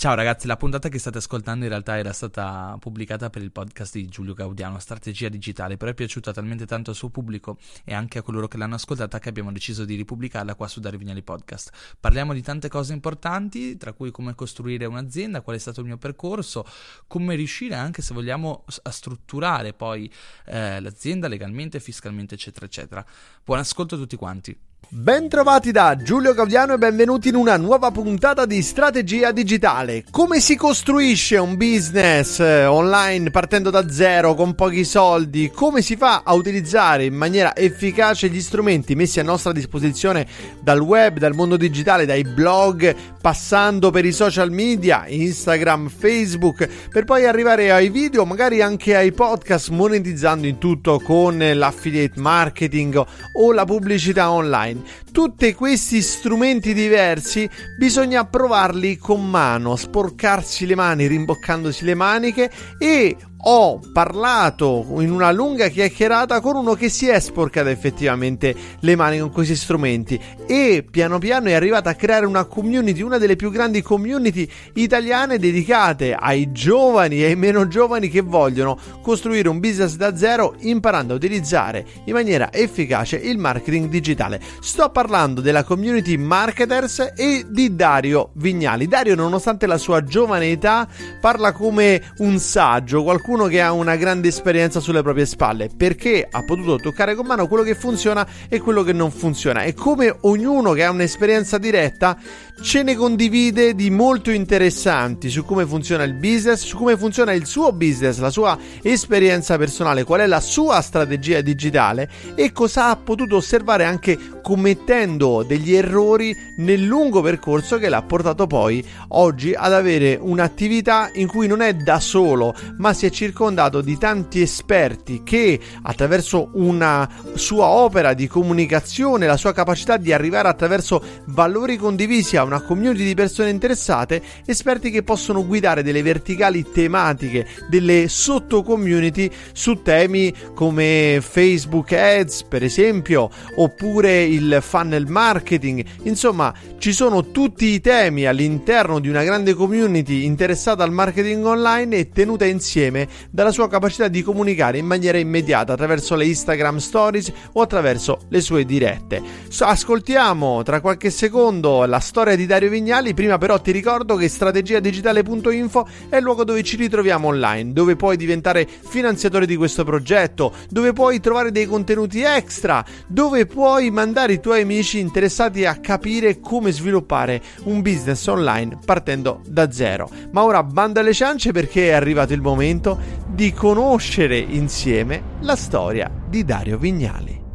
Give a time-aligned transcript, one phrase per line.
[0.00, 3.92] Ciao ragazzi, la puntata che state ascoltando in realtà era stata pubblicata per il podcast
[3.92, 8.16] di Giulio Gaudiano, Strategia Digitale, però è piaciuta talmente tanto al suo pubblico e anche
[8.16, 11.96] a coloro che l'hanno ascoltata che abbiamo deciso di ripubblicarla qua su Dario Vignali Podcast.
[12.00, 15.98] Parliamo di tante cose importanti, tra cui come costruire un'azienda, qual è stato il mio
[15.98, 16.64] percorso,
[17.06, 20.10] come riuscire anche se vogliamo a strutturare poi
[20.46, 23.04] eh, l'azienda legalmente, fiscalmente, eccetera, eccetera.
[23.44, 24.58] Buon ascolto a tutti quanti.
[24.88, 30.04] Bentrovati da Giulio Gaudiano e benvenuti in una nuova puntata di Strategia Digitale.
[30.10, 35.52] Come si costruisce un business eh, online partendo da zero con pochi soldi?
[35.54, 40.26] Come si fa a utilizzare in maniera efficace gli strumenti messi a nostra disposizione
[40.60, 47.04] dal web, dal mondo digitale, dai blog, passando per i social media, Instagram, Facebook, per
[47.04, 53.52] poi arrivare ai video, magari anche ai podcast, monetizzando in tutto con l'affiliate marketing o
[53.52, 54.69] la pubblicità online.
[55.12, 63.16] Tutti questi strumenti diversi bisogna provarli con mano, sporcarsi le mani, rimboccandosi le maniche e
[63.42, 69.18] ho parlato in una lunga chiacchierata con uno che si è sporcato effettivamente le mani
[69.18, 73.50] con questi strumenti e piano piano è arrivata a creare una community, una delle più
[73.50, 79.94] grandi community italiane dedicate ai giovani e ai meno giovani che vogliono costruire un business
[79.94, 84.40] da zero imparando a utilizzare in maniera efficace il marketing digitale.
[84.60, 88.86] Sto parlando della community marketers e di Dario Vignali.
[88.86, 90.86] Dario nonostante la sua giovane età
[91.20, 96.26] parla come un saggio, qualcuno qualcuno che ha una grande esperienza sulle proprie spalle, perché
[96.28, 99.62] ha potuto toccare con mano quello che funziona e quello che non funziona.
[99.62, 102.18] E come ognuno che ha un'esperienza diretta
[102.60, 107.46] ce ne condivide di molto interessanti su come funziona il business, su come funziona il
[107.46, 112.96] suo business, la sua esperienza personale, qual è la sua strategia digitale e cosa ha
[112.96, 119.72] potuto osservare anche commettendo degli errori nel lungo percorso che l'ha portato poi oggi ad
[119.72, 125.20] avere un'attività in cui non è da solo, ma si è circondato di tanti esperti
[125.22, 132.38] che attraverso una sua opera di comunicazione, la sua capacità di arrivare attraverso valori condivisi
[132.38, 138.62] a una community di persone interessate, esperti che possono guidare delle verticali tematiche, delle sotto
[138.62, 145.84] community su temi come Facebook Ads, per esempio, oppure il funnel marketing.
[146.04, 151.96] Insomma, ci sono tutti i temi all'interno di una grande community interessata al marketing online
[151.96, 157.32] e tenuta insieme dalla sua capacità di comunicare in maniera immediata attraverso le Instagram stories
[157.52, 159.22] o attraverso le sue dirette.
[159.58, 163.14] Ascoltiamo tra qualche secondo la storia di Dario Vignali.
[163.14, 168.16] Prima però ti ricordo che strategiadigitale.info è il luogo dove ci ritroviamo online, dove puoi
[168.16, 174.40] diventare finanziatore di questo progetto, dove puoi trovare dei contenuti extra, dove puoi mandare i
[174.40, 180.10] tuoi amici interessati a capire come sviluppare un business online partendo da zero.
[180.32, 186.10] Ma ora banda alle ciance perché è arrivato il momento di conoscere insieme la storia
[186.28, 187.49] di Dario Vignali.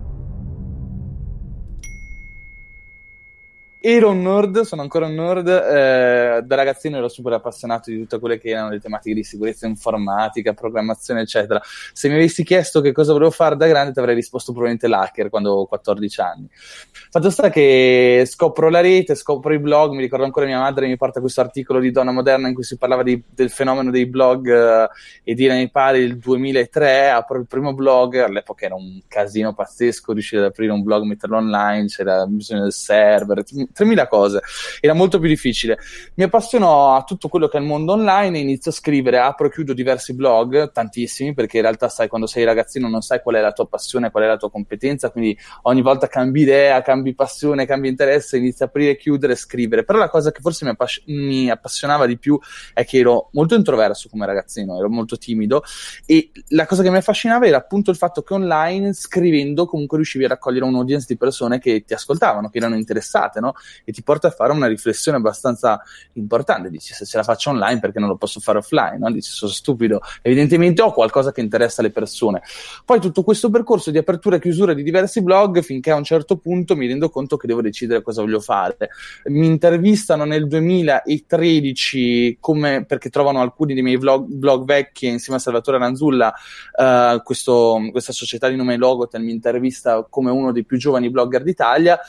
[3.88, 8.18] Ero un nerd, sono ancora un nerd, eh, da ragazzino ero super appassionato di tutte
[8.18, 11.62] quelle che erano le tematiche di sicurezza informatica, programmazione, eccetera.
[11.94, 15.29] Se mi avessi chiesto che cosa volevo fare da grande, ti avrei risposto probabilmente l'hacker
[15.29, 16.47] quando avevo 14 anni.
[16.51, 20.97] Fatto sta che scopro la rete, scopro i blog, mi ricordo ancora mia madre mi
[20.97, 24.50] porta questo articolo di Donna Moderna in cui si parlava di, del fenomeno dei blog
[24.50, 24.90] eh,
[25.24, 30.12] e di mi pare il 2003, apro il primo blog, all'epoca era un casino pazzesco
[30.12, 33.44] riuscire ad aprire un blog, metterlo online, c'era bisogno del server,
[33.75, 34.41] 3000 cose,
[34.80, 35.78] era molto più difficile.
[36.16, 39.47] Mi appassionò a tutto quello che è il mondo online e inizio a scrivere, apro
[39.47, 43.36] e chiudo diversi blog, tantissimi, perché in realtà sai, quando sei ragazzino non sai qual
[43.36, 47.13] è la tua passione, qual è la tua competenza, quindi ogni volta cambi idea, cambi
[47.13, 49.84] passione, cambi interesse, inizi a aprire, chiudere e scrivere.
[49.84, 52.40] Però la cosa che forse mi, appass- mi appassionava di più
[52.74, 55.63] è che ero molto introverso come ragazzino, ero molto timido
[56.06, 60.24] e la cosa che mi affascinava era appunto il fatto che online, scrivendo, comunque riuscivi
[60.25, 63.55] a raccogliere un audience di persone che ti ascoltavano, che erano interessate, no?
[63.84, 65.81] E ti porta a fare una riflessione abbastanza
[66.13, 66.69] importante.
[66.69, 68.98] Dici, se ce la faccio online perché non lo posso fare offline?
[68.98, 69.12] No?
[69.12, 70.02] Dici, sono stupido.
[70.22, 72.42] Evidentemente ho qualcosa che interessa le persone.
[72.84, 76.38] Poi tutto questo percorso di apertura e chiusura di diversi blog finché a un certo
[76.38, 78.90] punto mi rendo conto che devo decidere cosa voglio fare.
[79.25, 85.42] Mi intervistano nel 2013 come, perché trovano alcuni dei miei vlog, blog vecchi insieme a
[85.42, 86.34] Salvatore Ranzulla,
[86.78, 91.44] uh, questo, questa società di nome Logotel mi intervista come uno dei più giovani blogger
[91.44, 92.00] d'Italia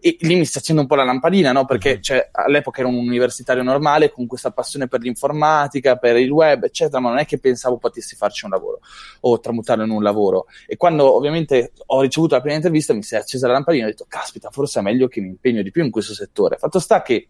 [0.00, 1.64] e lì mi sta accendo un po' la lampadina, no?
[1.64, 6.64] Perché cioè, all'epoca ero un universitario normale con questa passione per l'informatica, per il web,
[6.64, 8.80] eccetera, ma non è che pensavo potessi farci un lavoro
[9.20, 10.46] o tramutarlo in un lavoro.
[10.66, 13.86] E quando ovviamente ho ricevuto la prima intervista mi si è accesa la lampadina e
[13.88, 16.56] ho detto, caspita, forse è meglio che mi impegno di più in questo settore.
[16.56, 17.28] Fatto sta che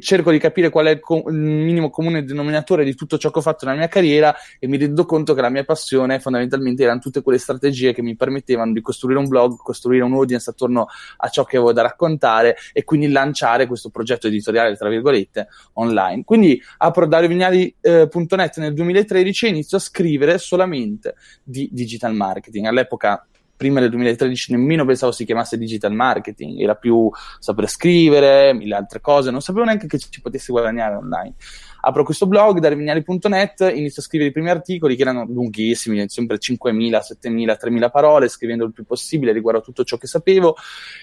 [0.00, 3.38] cerco di capire qual è il, co- il, minimo comune denominatore di tutto ciò che
[3.38, 7.00] ho fatto nella mia carriera e mi rendo conto che la mia passione fondamentalmente erano
[7.00, 11.28] tutte quelle strategie che mi permettevano di costruire un blog, costruire un audience attorno a
[11.28, 16.24] ciò che avevo da raccontare e quindi lanciare questo progetto editoriale, tra virgolette, online.
[16.24, 22.66] Quindi apro dariovignali.net nel 2013 e inizio a scrivere solamente di digital marketing.
[22.66, 23.26] All'epoca
[23.62, 29.00] prima del 2013 nemmeno pensavo si chiamasse digital marketing, era più sapere scrivere, mille altre
[29.00, 31.34] cose, non sapevo neanche che ci potessi guadagnare online
[31.84, 36.72] apro questo blog, darimignali.net, inizio a scrivere i primi articoli che erano lunghissimi, sempre 5.000,
[36.72, 40.54] 7.000, 3.000 parole, scrivendo il più possibile riguardo a tutto ciò che sapevo,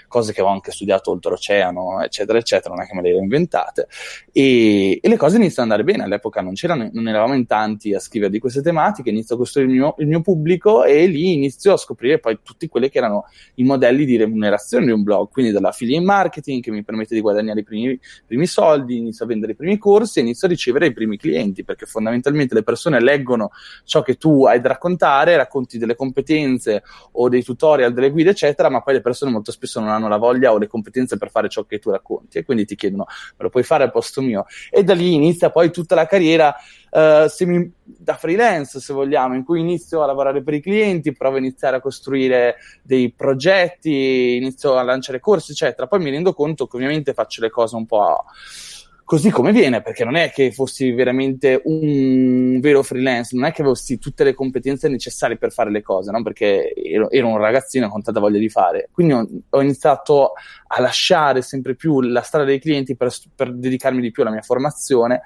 [0.07, 3.87] cose che avevo anche studiato oltreoceano, eccetera, eccetera, non è che me le ero inventate.
[4.31, 6.53] E, e le cose iniziano ad andare bene, all'epoca non,
[6.93, 10.07] non eravamo in tanti a scrivere di queste tematiche, inizio a costruire il mio, il
[10.07, 13.25] mio pubblico e lì inizio a scoprire poi tutti quelli che erano
[13.55, 17.59] i modelli di remunerazione di un blog, quindi dall'affiliate marketing che mi permette di guadagnare
[17.59, 20.93] i primi, primi soldi, inizio a vendere i primi corsi inizio a ricevere ricevere i
[20.93, 23.51] primi clienti, perché fondamentalmente le persone leggono
[23.83, 26.83] ciò che tu hai da raccontare, racconti delle competenze
[27.13, 30.17] o dei tutorial, delle guide, eccetera, ma poi le persone molto spesso non hanno la
[30.17, 33.43] voglia o le competenze per fare ciò che tu racconti e quindi ti chiedono, me
[33.43, 34.45] lo puoi fare al posto mio?
[34.69, 36.55] E da lì inizia poi tutta la carriera
[36.91, 41.35] Uh, semi, da freelance, se vogliamo, in cui inizio a lavorare per i clienti, provo
[41.35, 45.85] a iniziare a costruire dei progetti, inizio a lanciare corsi, eccetera.
[45.85, 48.23] Poi mi rendo conto che ovviamente faccio le cose un po'
[49.09, 53.63] così come viene, perché non è che fossi veramente un vero freelance, non è che
[53.63, 56.21] avessi tutte le competenze necessarie per fare le cose, no?
[56.21, 58.87] perché ero, ero, un ragazzino con tanta voglia di fare.
[58.91, 60.33] Quindi ho, ho, iniziato
[60.67, 64.43] a lasciare sempre più la strada dei clienti per, per dedicarmi di più alla mia
[64.43, 65.23] formazione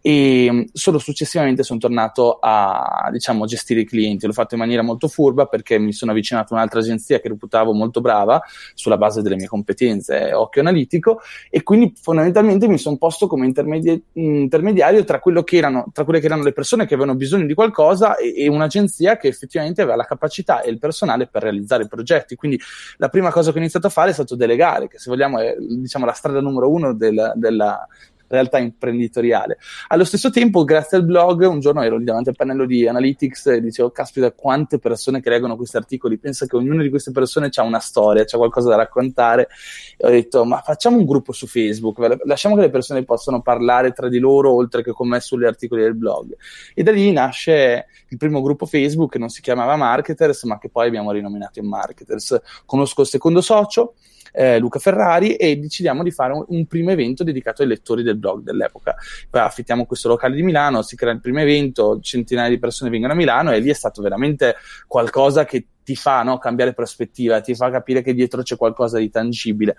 [0.00, 4.26] e mm, solo successivamente sono tornato a diciamo, gestire i clienti.
[4.26, 7.72] L'ho fatto in maniera molto furba perché mi sono avvicinato a un'altra agenzia che reputavo
[7.72, 8.40] molto brava
[8.74, 11.20] sulla base delle mie competenze occhio analitico
[11.50, 16.26] e quindi fondamentalmente mi sono posto come intermedi- intermediario tra, che erano, tra, quelle che
[16.26, 20.04] erano le persone che avevano bisogno di qualcosa e, e un'agenzia che effettivamente aveva la
[20.04, 22.34] capacità e il personale per realizzare i progetti.
[22.34, 22.60] Quindi
[22.96, 25.56] la prima cosa che ho iniziato a fare è stato delegare, che se vogliamo è
[25.58, 27.86] diciamo, la strada numero uno del, della,
[28.30, 29.58] realtà imprenditoriale.
[29.88, 33.60] Allo stesso tempo, grazie al blog, un giorno ero davanti al pannello di Analytics e
[33.60, 37.62] dicevo, caspita, quante persone che leggono questi articoli, pensa che ognuna di queste persone ha
[37.62, 39.48] una storia, ha qualcosa da raccontare.
[39.96, 43.92] E ho detto, ma facciamo un gruppo su Facebook, lasciamo che le persone possano parlare
[43.92, 46.36] tra di loro, oltre che con me sugli articoli del blog.
[46.74, 50.68] E da lì nasce il primo gruppo Facebook che non si chiamava Marketers, ma che
[50.68, 52.40] poi abbiamo rinominato in Marketers.
[52.64, 53.94] Conosco il secondo socio,
[54.32, 58.16] eh, Luca Ferrari e decidiamo di fare un, un, primo evento dedicato ai lettori del
[58.16, 58.94] blog dell'epoca.
[59.28, 63.12] Poi affittiamo questo locale di Milano, si crea il primo evento, centinaia di persone vengono
[63.12, 64.56] a Milano e lì è stato veramente
[64.86, 69.10] qualcosa che ti fa no, cambiare prospettiva, ti fa capire che dietro c'è qualcosa di
[69.10, 69.74] tangibile.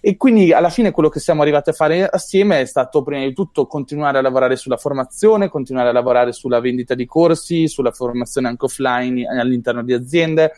[0.00, 3.32] E quindi alla fine quello che siamo arrivati a fare assieme è stato prima di
[3.32, 8.46] tutto continuare a lavorare sulla formazione, continuare a lavorare sulla vendita di corsi, sulla formazione
[8.46, 10.52] anche offline all'interno di aziende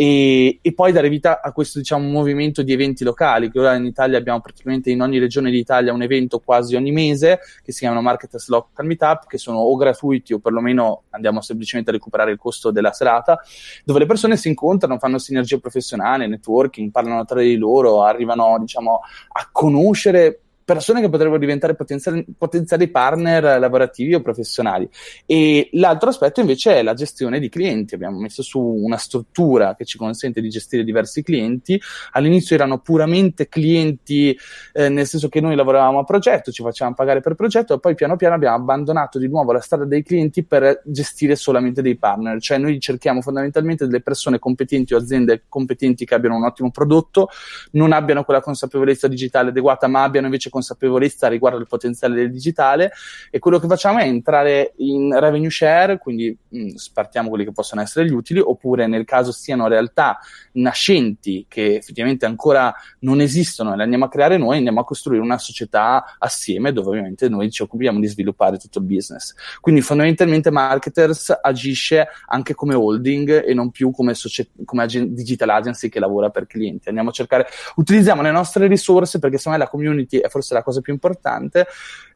[0.00, 3.84] e, e, poi dare vita a questo diciamo, movimento di eventi locali, che ora in
[3.84, 8.00] Italia abbiamo praticamente in ogni regione d'Italia un evento quasi ogni mese, che si chiamano
[8.00, 12.70] Marketers Local Meetup, che sono o gratuiti o perlomeno andiamo semplicemente a recuperare il costo
[12.70, 13.42] della serata,
[13.84, 19.00] dove le persone si incontrano, fanno sinergia professionale, networking, parlano tra di loro, arrivano diciamo,
[19.32, 20.40] a conoscere
[20.72, 24.88] persone che potrebbero diventare potenziali, potenziali partner lavorativi o professionali.
[25.26, 27.96] E l'altro aspetto invece è la gestione di clienti.
[27.96, 31.80] Abbiamo messo su una struttura che ci consente di gestire diversi clienti.
[32.12, 34.38] All'inizio erano puramente clienti,
[34.72, 37.96] eh, nel senso che noi lavoravamo a progetto, ci facevamo pagare per progetto, e poi
[37.96, 42.40] piano piano abbiamo abbandonato di nuovo la strada dei clienti per gestire solamente dei partner.
[42.40, 47.28] Cioè noi cerchiamo fondamentalmente delle persone competenti o aziende competenti che abbiano un ottimo prodotto,
[47.72, 52.92] non abbiano quella consapevolezza digitale adeguata, ma abbiano invece consapevolezza riguardo il potenziale del digitale
[53.30, 57.52] e quello che facciamo è entrare in revenue share, quindi mh, mm, spartiamo quelli che
[57.52, 60.18] possono essere gli utili, oppure nel caso siano realtà
[60.52, 65.22] nascenti che effettivamente ancora non esistono e le andiamo a creare noi, andiamo a costruire
[65.22, 69.34] una società assieme dove ovviamente noi ci occupiamo di sviluppare tutto il business.
[69.60, 75.50] Quindi fondamentalmente Marketers agisce anche come holding e non più come, socie- come ag- digital
[75.50, 76.88] agency che lavora per clienti.
[76.88, 80.54] Andiamo a cercare, utilizziamo le nostre risorse perché secondo me la community è forse forse
[80.54, 81.66] la cosa più importante,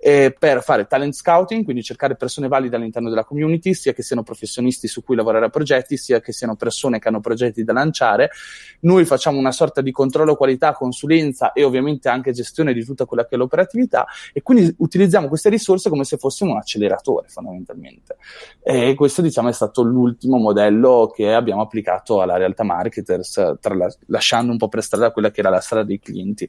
[0.00, 4.22] eh, per fare talent scouting, quindi cercare persone valide all'interno della community, sia che siano
[4.22, 8.30] professionisti su cui lavorare a progetti, sia che siano persone che hanno progetti da lanciare.
[8.80, 13.26] Noi facciamo una sorta di controllo qualità, consulenza e ovviamente anche gestione di tutta quella
[13.26, 18.16] che è l'operatività e quindi utilizziamo queste risorse come se fossimo un acceleratore fondamentalmente.
[18.62, 23.74] E questo diciamo è stato l'ultimo modello che abbiamo applicato alla realtà marketers, tra,
[24.06, 26.48] lasciando un po' per strada quella che era la strada dei clienti,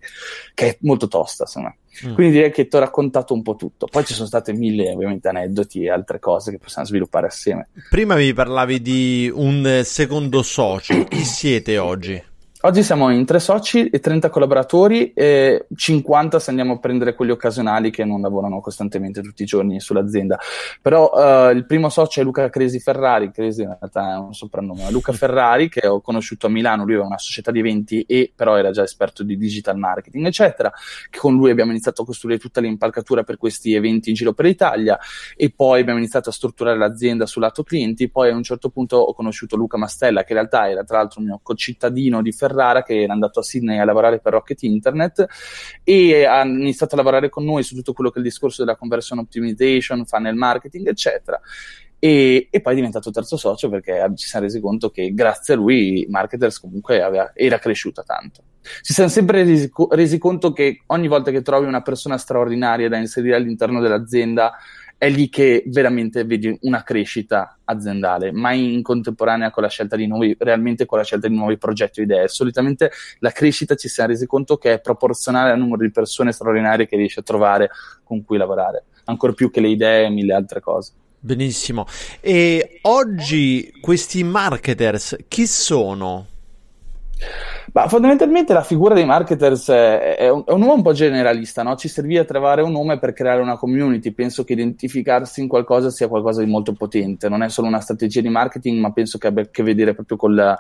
[0.53, 1.64] che è molto tosta, secondo.
[2.05, 2.13] Mm.
[2.13, 3.87] Quindi direi che ti ho raccontato un po' tutto.
[3.89, 7.69] Poi ci sono state mille ovviamente aneddoti e altre cose che possiamo sviluppare assieme.
[7.89, 11.05] Prima mi parlavi di un secondo socio.
[11.05, 12.21] Chi siete oggi?
[12.65, 17.29] Oggi siamo in tre soci e 30 collaboratori e 50 se andiamo a prendere quelli
[17.29, 20.39] occasionali che non lavorano costantemente tutti i giorni sull'azienda.
[20.81, 24.89] Però uh, il primo socio è Luca Cresi Ferrari, Cresi in realtà è un soprannome,
[24.89, 28.55] Luca Ferrari che ho conosciuto a Milano, lui aveva una società di eventi e però
[28.55, 30.73] era già esperto di digital marketing eccetera,
[31.11, 34.45] che con lui abbiamo iniziato a costruire tutta l'impalcatura per questi eventi in giro per
[34.45, 34.97] l'Italia
[35.37, 38.97] e poi abbiamo iniziato a strutturare l'azienda sul lato clienti, poi a un certo punto
[38.97, 42.53] ho conosciuto Luca Mastella che in realtà era tra l'altro un mio concittadino di Ferrari
[42.55, 45.25] Ferrara che era andato a Sydney a lavorare per Rocket Internet
[45.83, 48.77] e ha iniziato a lavorare con noi su tutto quello che è il discorso della
[48.77, 51.39] conversion optimization, funnel marketing, eccetera.
[51.97, 55.57] E, e, poi è diventato terzo socio perché ci siamo resi conto che grazie a
[55.57, 58.43] lui Marketers comunque aveva, era cresciuta tanto.
[58.81, 62.97] Ci siamo sempre resi, resi conto che ogni volta che trovi una persona straordinaria da
[62.97, 64.53] inserire all'interno dell'azienda
[64.97, 70.07] è lì che veramente vedi una crescita aziendale, mai in contemporanea con la scelta di
[70.07, 72.27] nuovi, realmente con la scelta di nuovi progetti o idee.
[72.27, 76.87] Solitamente la crescita ci siamo resi conto che è proporzionale al numero di persone straordinarie
[76.87, 77.69] che riesci a trovare
[78.03, 80.93] con cui lavorare, ancora più che le idee e mille altre cose.
[81.19, 81.85] Benissimo.
[82.21, 86.27] E oggi questi marketers chi sono?
[87.75, 91.75] Ma fondamentalmente la figura dei marketers è, un, è un, nome un po' generalista, no?
[91.75, 94.13] ci serviva trovare un nome per creare una community.
[94.13, 98.21] Penso che identificarsi in qualcosa sia qualcosa di molto potente, non è solo una strategia
[98.21, 100.57] di marketing, ma penso che abbia a che vedere proprio con la,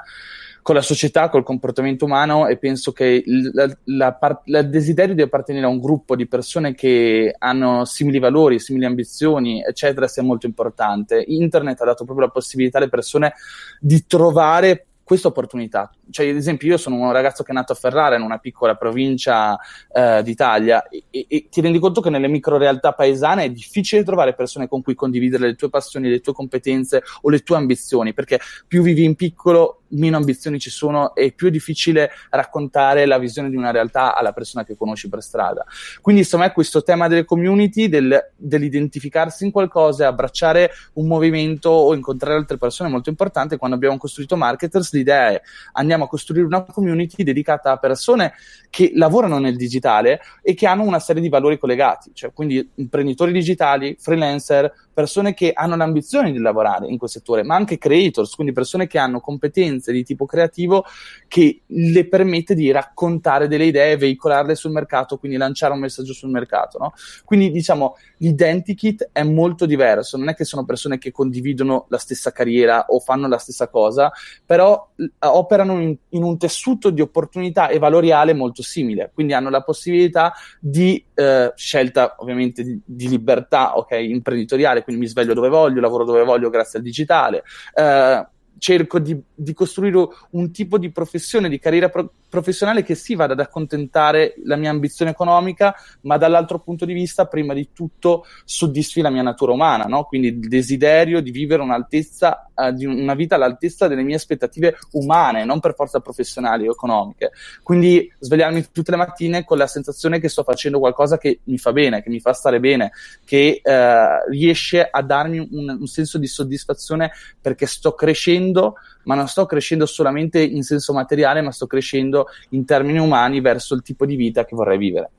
[0.61, 5.21] con la società, col comportamento umano e penso che il, la, la il, desiderio di
[5.21, 10.47] appartenere a un gruppo di persone che hanno simili valori, simili ambizioni, eccetera, sia molto
[10.47, 11.23] importante.
[11.25, 13.35] Internet ha dato proprio la possibilità alle persone
[13.79, 15.91] di trovare questa opportunità.
[16.09, 18.73] Cioè, ad esempio, io sono un ragazzo che è nato a Ferrara, in una piccola
[18.73, 19.55] provincia
[19.93, 24.33] eh, d'Italia, e, e, ti rendi conto che nelle micro realtà paesane è difficile trovare
[24.33, 28.39] persone con cui condividere le tue passioni, le tue competenze o le tue ambizioni, perché
[28.67, 33.49] più vivi in piccolo, meno ambizioni ci sono e più è difficile raccontare la visione
[33.49, 35.65] di una realtà alla persona che conosci per strada.
[36.01, 42.35] Quindi, insomma, questo tema delle community, del, dell'identificarsi in qualcosa, abbracciare un movimento o incontrare
[42.35, 43.57] altre persone è molto importante.
[43.57, 45.41] Quando abbiamo costruito Marketers, l'idea è
[45.73, 48.33] andiamo a costruire una community dedicata a persone
[48.69, 53.31] che lavorano nel digitale e che hanno una serie di valori collegati, cioè quindi imprenditori
[53.31, 58.53] digitali, freelancer, persone che hanno l'ambizione di lavorare in quel settore, ma anche creators, quindi
[58.53, 60.85] persone che hanno competenze di tipo creativo
[61.27, 66.29] che le permette di raccontare delle idee, veicolarle sul mercato, quindi lanciare un messaggio sul
[66.29, 66.77] mercato.
[66.77, 66.93] No?
[67.23, 72.31] Quindi diciamo l'identikit è molto diverso, non è che sono persone che condividono la stessa
[72.31, 74.11] carriera o fanno la stessa cosa,
[74.45, 74.89] però
[75.19, 80.33] operano in, in un tessuto di opportunità e valoriale molto simile, quindi hanno la possibilità
[80.59, 86.03] di eh, scelta ovviamente di, di libertà okay, imprenditoriale quindi mi sveglio dove voglio, lavoro
[86.03, 87.43] dove voglio grazie al digitale.
[87.73, 93.15] Eh, cerco di, di, costruire un tipo di professione, di carriera pro- professionale che sì
[93.15, 98.25] vada ad accontentare la mia ambizione economica, ma dall'altro punto di vista, prima di tutto,
[98.43, 100.03] soddisfi la mia natura umana, no?
[100.03, 105.45] Quindi il desiderio di vivere un'altezza, uh, di una vita all'altezza delle mie aspettative umane,
[105.45, 107.31] non per forza professionali o economiche.
[107.63, 111.71] Quindi svegliarmi tutte le mattine con la sensazione che sto facendo qualcosa che mi fa
[111.71, 112.91] bene, che mi fa stare bene,
[113.23, 119.27] che uh, riesce a darmi un, un senso di soddisfazione perché sto crescendo ma non
[119.27, 124.05] sto crescendo solamente in senso materiale, ma sto crescendo in termini umani verso il tipo
[124.05, 125.09] di vita che vorrei vivere.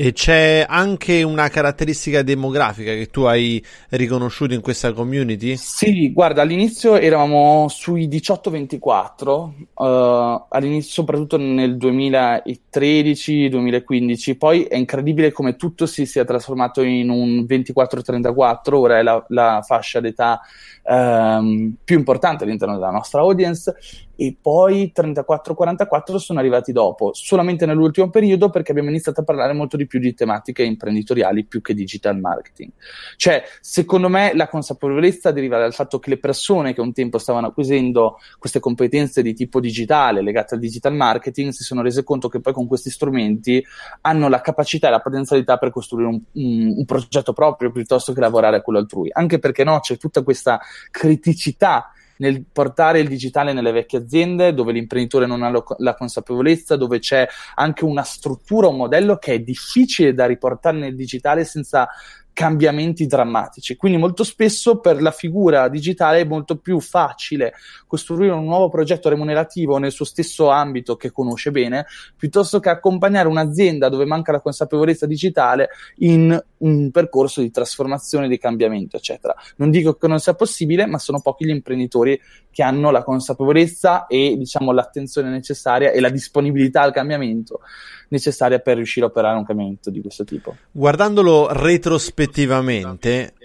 [0.00, 5.56] E c'è anche una caratteristica demografica che tu hai riconosciuto in questa community?
[5.56, 9.52] Sì, guarda, all'inizio eravamo sui 18-24, uh,
[9.84, 17.40] eh, all'inizio soprattutto nel 2013-2015, poi è incredibile come tutto si sia trasformato in un
[17.40, 20.40] 24-34, ora è la, la fascia d'età
[20.84, 23.74] um, più importante all'interno della nostra audience
[24.20, 29.76] e poi 34-44 sono arrivati dopo, solamente nell'ultimo periodo perché abbiamo iniziato a parlare molto
[29.76, 32.72] di più di tematiche imprenditoriali più che digital marketing.
[33.14, 37.46] Cioè, secondo me la consapevolezza deriva dal fatto che le persone che un tempo stavano
[37.46, 42.40] acquisendo queste competenze di tipo digitale legate al digital marketing si sono rese conto che
[42.40, 43.64] poi con questi strumenti
[44.00, 48.18] hanno la capacità e la potenzialità per costruire un, un, un progetto proprio piuttosto che
[48.18, 49.10] lavorare a quello altrui.
[49.12, 50.58] Anche perché no, c'è tutta questa
[50.90, 56.76] criticità nel portare il digitale nelle vecchie aziende dove l'imprenditore non ha lo, la consapevolezza,
[56.76, 61.88] dove c'è anche una struttura, un modello che è difficile da riportare nel digitale senza
[62.32, 63.76] cambiamenti drammatici.
[63.76, 67.54] Quindi molto spesso per la figura digitale è molto più facile
[67.86, 73.26] costruire un nuovo progetto remunerativo nel suo stesso ambito che conosce bene, piuttosto che accompagnare
[73.26, 79.34] un'azienda dove manca la consapevolezza digitale in un percorso di trasformazione, di cambiamento, eccetera.
[79.56, 82.20] Non dico che non sia possibile, ma sono pochi gli imprenditori
[82.50, 87.60] che hanno la consapevolezza e diciamo l'attenzione necessaria e la disponibilità al cambiamento
[88.08, 90.56] necessaria per riuscire a operare un cambiamento di questo tipo.
[90.70, 92.27] Guardandolo retrospettivamente,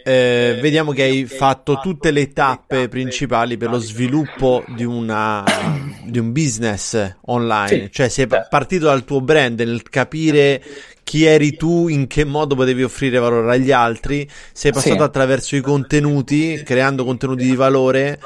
[0.06, 5.44] eh, vediamo che hai fatto tutte le tappe principali per lo sviluppo di, una,
[6.04, 10.62] di un business online, sì, cioè sei partito dal tuo brand nel capire
[11.04, 15.02] chi eri tu, in che modo potevi offrire valore agli altri, sei passato sì.
[15.02, 18.20] attraverso i contenuti, creando contenuti di valore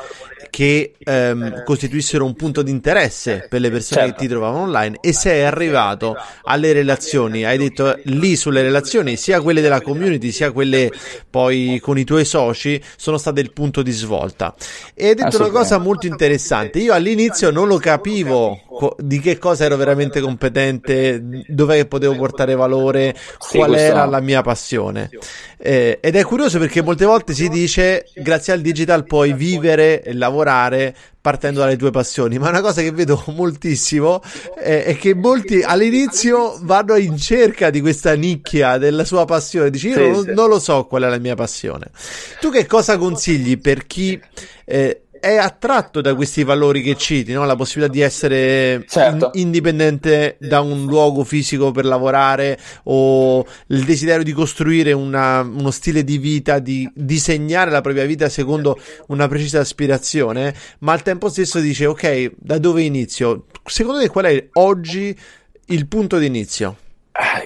[0.49, 4.15] che ehm, costituissero un punto di interesse per le persone certo.
[4.15, 9.41] che ti trovavano online e sei arrivato alle relazioni, hai detto lì sulle relazioni, sia
[9.41, 10.91] quelle della community, sia quelle
[11.29, 14.53] poi con i tuoi soci, sono state il punto di svolta.
[14.93, 18.61] E hai detto una cosa molto interessante, io all'inizio non lo capivo
[18.97, 25.09] di che cosa ero veramente competente, dove potevo portare valore, qual era la mia passione.
[25.57, 30.13] Eh, ed è curioso perché molte volte si dice grazie al digital puoi vivere e
[30.13, 30.36] lavorare
[31.19, 34.21] partendo dalle tue passioni, ma una cosa che vedo moltissimo
[34.55, 39.89] è, è che molti all'inizio vanno in cerca di questa nicchia della sua passione, dici
[39.89, 41.91] io non, non, lo so qual è la mia passione.
[42.39, 44.19] Tu che cosa consigli per chi
[44.65, 47.45] eh, è attratto da questi valori che citi, no?
[47.45, 49.31] la possibilità di essere certo.
[49.33, 55.71] in- indipendente da un luogo fisico per lavorare o il desiderio di costruire una, uno
[55.71, 61.29] stile di vita, di disegnare la propria vita secondo una precisa aspirazione, ma al tempo
[61.29, 63.45] stesso dice ok, da dove inizio?
[63.65, 65.17] Secondo te qual è oggi
[65.65, 66.77] il punto di inizio?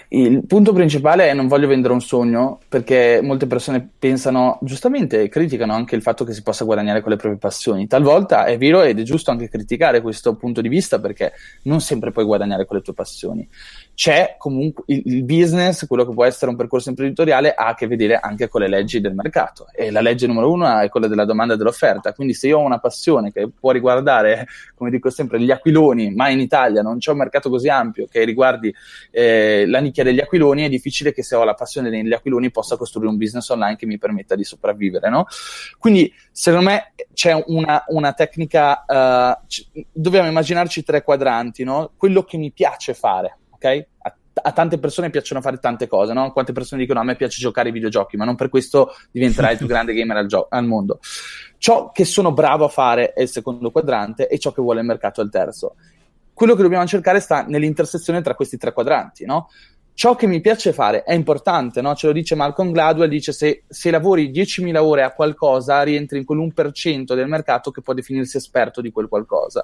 [0.10, 5.74] Il punto principale è non voglio vendere un sogno perché molte persone pensano, giustamente criticano
[5.74, 7.88] anche il fatto che si possa guadagnare con le proprie passioni.
[7.88, 11.32] Talvolta è vero ed è giusto anche criticare questo punto di vista perché
[11.64, 13.48] non sempre puoi guadagnare con le tue passioni
[14.02, 18.18] c'è comunque il, business, quello che può essere un percorso imprenditoriale, ha a che vedere
[18.18, 19.68] anche con le leggi del mercato.
[19.76, 22.12] E la legge numero uno è quella della domanda e dell'offerta.
[22.12, 26.30] Quindi, se io ho una passione che può riguardare, come dico sempre, gli aquiloni, ma
[26.30, 28.74] in Italia non c'è un mercato così ampio che riguardi
[29.12, 32.78] eh, la nicchia degli aquiloni, è difficile che se ho la passione degli aquiloni possa
[32.78, 35.12] costruire un business online che mi permetta di sopravvivere.
[35.12, 35.28] No?
[35.78, 41.92] Quindi, secondo me, c'è una, una tecnica, uh, c- dobbiamo immaginarci tre quadranti, no?
[41.96, 43.88] quello che mi piace fare ok?
[44.00, 46.32] A, a, tante persone piacciono fare tante cose, no?
[46.32, 49.58] Quante persone dicono a me piace giocare ai videogiochi, ma non per questo diventerai il
[49.60, 51.00] più grande gamer al, gio- al mondo.
[51.58, 54.88] Ciò che sono bravo a fare è il secondo quadrante e ciò che vuole il
[54.88, 55.76] mercato è il terzo.
[56.34, 59.50] Quello che dobbiamo cercare sta nell'intersezione tra questi tre quadranti, no?
[59.94, 61.94] Ciò che mi piace fare è importante, no?
[61.96, 66.26] ce lo dice Malcolm Gladwell, dice se, se lavori 10.000 ore a qualcosa rientri in
[66.26, 69.64] quell'1% del mercato che può definirsi esperto di quel qualcosa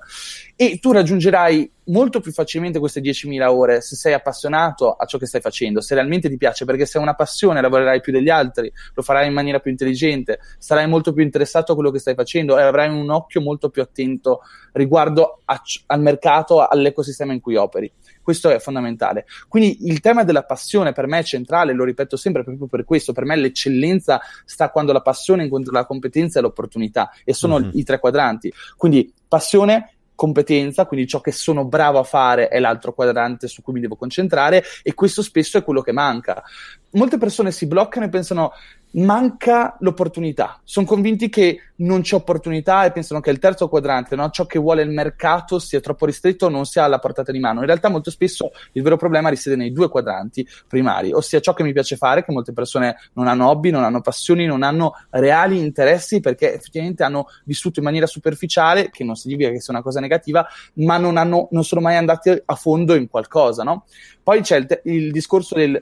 [0.55, 5.25] e tu raggiungerai molto più facilmente queste 10.000 ore se sei appassionato a ciò che
[5.25, 8.71] stai facendo, se realmente ti piace, perché se hai una passione lavorerai più degli altri,
[8.93, 12.57] lo farai in maniera più intelligente, sarai molto più interessato a quello che stai facendo
[12.57, 14.41] e avrai un occhio molto più attento
[14.73, 17.91] riguardo a, al mercato, all'ecosistema in cui operi.
[18.27, 19.25] Questo è fondamentale.
[19.47, 23.13] Quindi il tema della passione per me è centrale, lo ripeto sempre proprio per questo.
[23.13, 27.69] Per me l'eccellenza sta quando la passione incontra la competenza e l'opportunità e sono mm-hmm.
[27.75, 28.51] i tre quadranti.
[28.75, 33.71] Quindi passione, competenza, quindi ciò che sono bravo a fare è l'altro quadrante su cui
[33.71, 36.43] mi devo concentrare e questo spesso è quello che manca.
[36.91, 38.51] Molte persone si bloccano e pensano
[38.97, 40.60] manca l'opportunità.
[40.63, 44.29] Sono convinti che non c'è opportunità e pensano che il terzo quadrante, no?
[44.29, 47.60] ciò che vuole il mercato, sia troppo ristretto, non sia alla portata di mano.
[47.60, 51.63] In realtà, molto spesso il vero problema risiede nei due quadranti primari, ossia ciò che
[51.63, 55.60] mi piace fare, che molte persone non hanno hobby, non hanno passioni, non hanno reali
[55.60, 59.99] interessi perché effettivamente hanno vissuto in maniera superficiale, che non significa che sia una cosa
[59.99, 63.63] negativa, ma non, hanno, non sono mai andati a fondo in qualcosa.
[63.63, 63.86] No?
[64.23, 65.81] Poi c'è il, te- il discorso del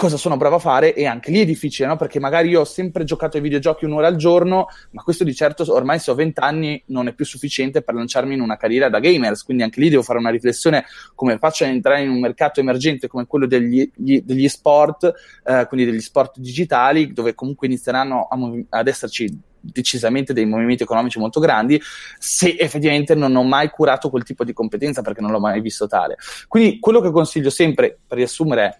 [0.00, 1.96] cosa sono bravo a fare e anche lì è difficile, no?
[1.96, 5.70] Perché magari io ho sempre giocato ai videogiochi un'ora al giorno, ma questo di certo
[5.74, 8.98] ormai se ho 20 anni non è più sufficiente per lanciarmi in una carriera da
[8.98, 12.60] gamers, quindi anche lì devo fare una riflessione come faccio ad entrare in un mercato
[12.60, 15.12] emergente come quello degli, gli, degli sport,
[15.44, 18.38] eh, quindi degli sport digitali, dove comunque inizieranno a,
[18.78, 21.78] ad esserci decisamente dei movimenti economici molto grandi,
[22.18, 25.86] se effettivamente non ho mai curato quel tipo di competenza perché non l'ho mai visto
[25.86, 26.16] tale.
[26.48, 28.76] Quindi quello che consiglio sempre, per riassumere, è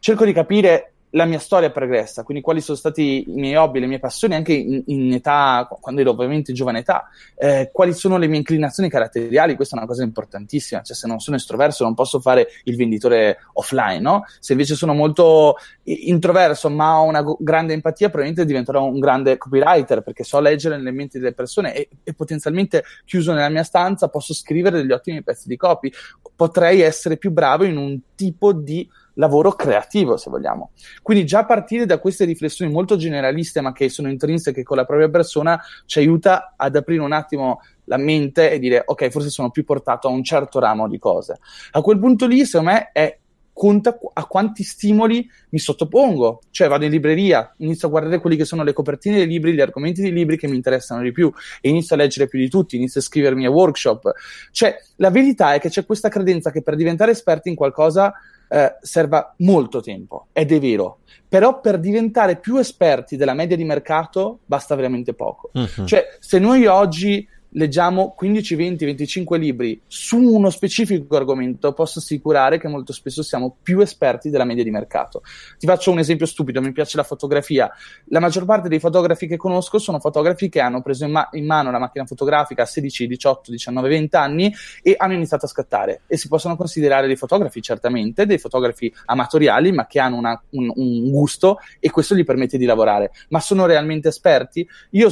[0.00, 3.86] cerco di capire la mia storia pregressa, quindi quali sono stati i miei hobby, le
[3.86, 8.16] mie passioni anche in, in età, quando ero ovviamente in giovane età, eh, quali sono
[8.16, 11.94] le mie inclinazioni caratteriali, questa è una cosa importantissima, cioè se non sono estroverso non
[11.94, 14.24] posso fare il venditore offline, no?
[14.38, 20.02] Se invece sono molto introverso ma ho una grande empatia, probabilmente diventerò un grande copywriter
[20.02, 24.32] perché so leggere nelle menti delle persone e, e potenzialmente chiuso nella mia stanza posso
[24.32, 25.90] scrivere degli ottimi pezzi di copy,
[26.36, 28.88] potrei essere più bravo in un tipo di
[29.20, 30.70] lavoro creativo, se vogliamo.
[31.02, 35.10] Quindi già partire da queste riflessioni molto generaliste, ma che sono intrinseche con la propria
[35.10, 39.64] persona, ci aiuta ad aprire un attimo la mente e dire ok, forse sono più
[39.64, 41.38] portato a un certo ramo di cose.
[41.72, 43.18] A quel punto lì, secondo me, è
[43.52, 46.40] conta a quanti stimoli mi sottopongo.
[46.50, 49.60] Cioè vado in libreria, inizio a guardare quelli che sono le copertine dei libri, gli
[49.60, 51.30] argomenti dei libri che mi interessano di più
[51.60, 54.12] e inizio a leggere più di tutti, inizio a iscrivermi a workshop.
[54.50, 58.14] Cioè la verità è che c'è questa credenza che per diventare esperti in qualcosa
[58.52, 60.98] eh, serva molto tempo, ed è vero.
[61.28, 65.50] Però per diventare più esperti della media di mercato basta veramente poco.
[65.54, 65.84] Uh-huh.
[65.84, 72.58] Cioè, se noi oggi leggiamo 15, 20, 25 libri su uno specifico argomento, posso assicurare
[72.58, 75.22] che molto spesso siamo più esperti della media di mercato.
[75.58, 77.70] Ti faccio un esempio stupido, mi piace la fotografia.
[78.06, 81.46] La maggior parte dei fotografi che conosco sono fotografi che hanno preso in, ma- in
[81.46, 86.02] mano la macchina fotografica a 16, 18, 19, 20 anni e hanno iniziato a scattare.
[86.06, 90.70] E si possono considerare dei fotografi, certamente, dei fotografi amatoriali, ma che hanno una, un,
[90.74, 93.10] un gusto e questo gli permette di lavorare.
[93.28, 94.66] Ma sono realmente esperti?
[94.90, 95.10] Io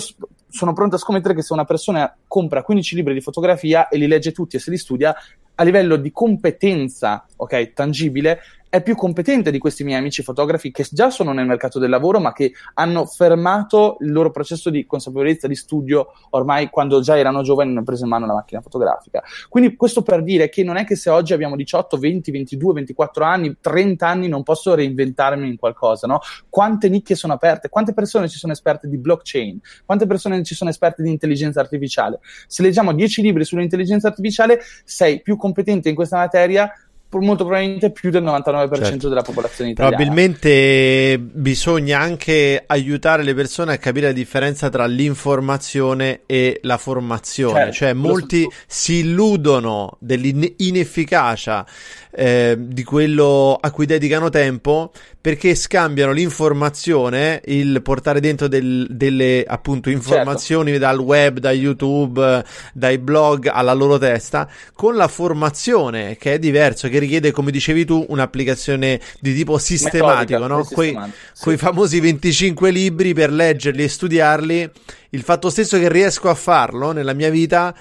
[0.48, 4.06] sono pronto a scommettere che se una persona compra 15 libri di fotografia e li
[4.06, 5.14] legge tutti e se li studia,
[5.54, 10.86] a livello di competenza, ok, tangibile, è più competente di questi miei amici fotografi che
[10.90, 15.46] già sono nel mercato del lavoro, ma che hanno fermato il loro processo di consapevolezza,
[15.46, 19.22] di studio, ormai quando già erano giovani hanno preso in mano la macchina fotografica.
[19.48, 23.24] Quindi questo per dire che non è che se oggi abbiamo 18, 20, 22, 24
[23.24, 26.20] anni, 30 anni non posso reinventarmi in qualcosa, no?
[26.48, 27.68] Quante nicchie sono aperte?
[27.68, 29.60] Quante persone ci sono esperte di blockchain?
[29.86, 32.20] Quante persone ci sono esperte di intelligenza artificiale?
[32.46, 36.70] Se leggiamo 10 libri sull'intelligenza artificiale, sei più competente in questa materia
[37.10, 39.08] molto probabilmente più del 99% certo.
[39.08, 39.96] della popolazione italiana.
[39.96, 47.58] Probabilmente bisogna anche aiutare le persone a capire la differenza tra l'informazione e la formazione,
[47.58, 48.50] certo, cioè molti so.
[48.66, 51.66] si illudono dell'inefficacia
[52.10, 54.90] eh, di quello a cui dedicano tempo
[55.20, 60.86] perché scambiano l'informazione, il portare dentro del, delle appunto informazioni certo.
[60.86, 66.88] dal web, da YouTube, dai blog alla loro testa, con la formazione che è diverso,
[66.88, 70.64] che richiede, come dicevi tu, un'applicazione di tipo sistematico, no?
[70.64, 70.96] Quei,
[71.32, 71.42] sì.
[71.42, 74.70] quei famosi 25 libri per leggerli e studiarli,
[75.10, 77.74] il fatto stesso che riesco a farlo nella mia vita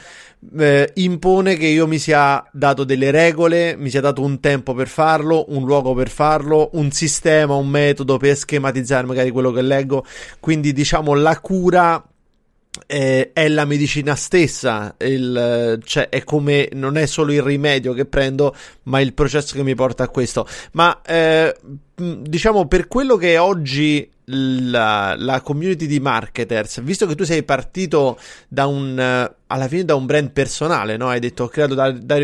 [0.57, 4.87] eh, impone che io mi sia dato delle regole, mi sia dato un tempo per
[4.87, 10.05] farlo, un luogo per farlo, un sistema, un metodo per schematizzare magari quello che leggo.
[10.39, 12.03] Quindi diciamo la cura
[12.85, 18.05] eh, è la medicina stessa, il, cioè è come non è solo il rimedio che
[18.05, 20.47] prendo, ma il processo che mi porta a questo.
[20.73, 21.55] Ma eh,
[21.95, 27.43] diciamo per quello che è oggi la, la, community di marketers, visto che tu sei
[27.43, 28.99] partito da un,
[29.47, 31.07] alla fine da un brand personale, no?
[31.07, 32.17] Hai detto ho creato da, da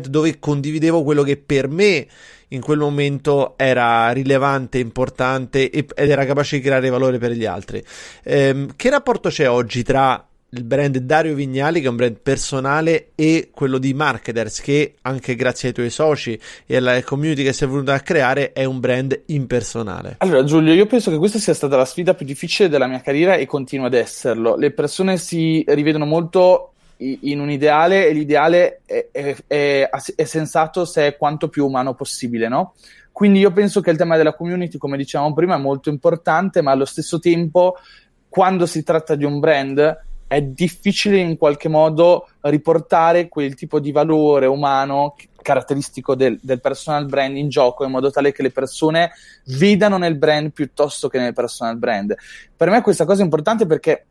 [0.00, 2.06] dove condividevo quello che per me
[2.48, 7.82] in quel momento era rilevante, importante ed era capace di creare valore per gli altri.
[8.24, 13.10] Ehm, che rapporto c'è oggi tra il brand Dario Vignali, che è un brand personale,
[13.14, 17.68] e quello di Marketers, che anche grazie ai tuoi soci e alla community che sei
[17.68, 20.16] venuto a creare, è un brand impersonale.
[20.18, 23.34] Allora, Giulio, io penso che questa sia stata la sfida più difficile della mia carriera
[23.34, 24.56] e continua ad esserlo.
[24.56, 30.84] Le persone si rivedono molto in un ideale e l'ideale è, è, è, è, sensato
[30.84, 32.74] se è quanto più umano possibile, no?
[33.12, 36.70] Quindi io penso che il tema della community, come dicevamo prima, è molto importante, ma
[36.70, 37.76] allo stesso tempo,
[38.28, 43.90] quando si tratta di un brand, è difficile in qualche modo riportare quel tipo di
[43.90, 49.12] valore umano caratteristico del, del, personal brand in gioco in modo tale che le persone
[49.56, 52.14] vedano nel brand piuttosto che nel personal brand.
[52.54, 54.04] Per me questa cosa è importante perché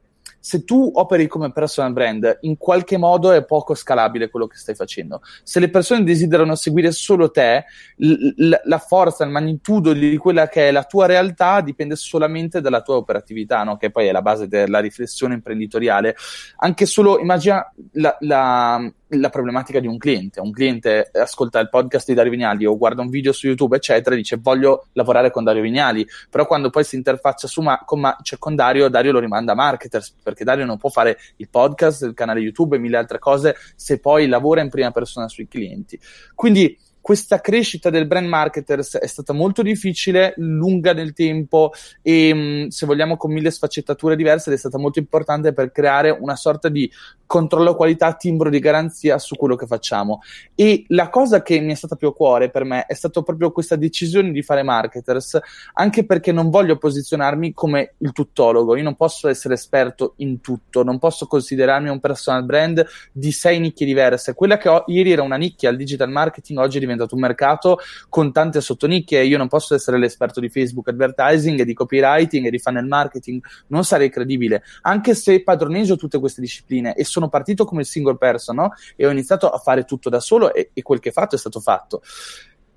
[0.48, 4.76] se tu operi come personal brand, in qualche modo è poco scalabile quello che stai
[4.76, 5.20] facendo.
[5.44, 7.66] Se le persone desiderano seguire solo te,
[7.98, 12.82] l- la forza, il magnitudo di quella che è la tua realtà dipende solamente dalla
[12.82, 13.76] tua operatività, no?
[13.76, 16.16] che poi è la base della riflessione imprenditoriale.
[16.60, 20.40] Anche solo, immagina la, la la problematica di un cliente.
[20.40, 24.16] Un cliente ascolta il podcast di Dario Vignali o guarda un video su YouTube, eccetera,
[24.16, 28.00] e dice voglio lavorare con Dario Vignali, però quando poi si interfaccia su ma- con,
[28.00, 31.48] ma- cioè con Dario, Dario lo rimanda a marketers, perché Dario non può fare il
[31.50, 35.48] podcast, il canale YouTube e mille altre cose se poi lavora in prima persona sui
[35.48, 36.00] clienti.
[36.36, 42.68] Quindi questa crescita del brand marketers è stata molto difficile, lunga nel tempo e mm,
[42.68, 46.68] se vogliamo con mille sfaccettature diverse ed è stata molto importante per creare una sorta
[46.68, 46.92] di
[47.28, 50.22] controllo qualità, timbro di garanzia su quello che facciamo.
[50.56, 53.52] E la cosa che mi è stata più a cuore per me è stata proprio
[53.52, 55.40] questa decisione di fare marketers,
[55.74, 60.84] anche perché non voglio posizionarmi come il tuttologo, io non posso essere esperto in tutto,
[60.84, 64.34] non posso considerarmi un personal brand di sei nicchie diverse.
[64.34, 67.80] Quella che ho, ieri era una nicchia, il digital marketing, oggi è diventato un mercato
[68.10, 69.24] con tante sottonicchie.
[69.24, 73.84] Io non posso essere l'esperto di Facebook advertising di copywriting e di funnel marketing, non
[73.86, 78.74] sarei credibile, anche se padroneggio tutte queste discipline e sono partito come single person no?
[78.96, 81.60] e ho iniziato a fare tutto da solo e, e quel che fatto è stato
[81.60, 82.02] fatto.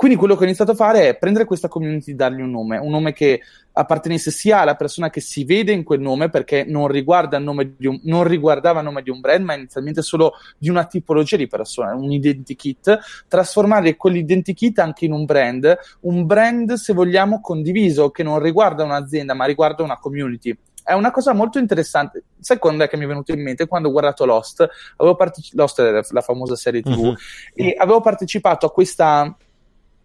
[0.00, 2.78] Quindi quello che ho iniziato a fare è prendere questa community e dargli un nome,
[2.78, 6.88] un nome che appartenesse sia alla persona che si vede in quel nome, perché non,
[6.88, 10.32] riguarda il nome di un, non riguardava il nome di un brand, ma inizialmente solo
[10.56, 16.72] di una tipologia di persona, un identikit, trasformare quell'identikit anche in un brand, un brand
[16.72, 21.58] se vogliamo condiviso, che non riguarda un'azienda, ma riguarda una community è una cosa molto
[21.58, 22.24] interessante.
[22.40, 23.66] Sai quando è che mi è venuto in mente?
[23.68, 27.16] Quando ho guardato Lost, avevo parteci- Lost è la famosa serie TV, uh-huh.
[27.54, 29.36] e avevo partecipato a questa,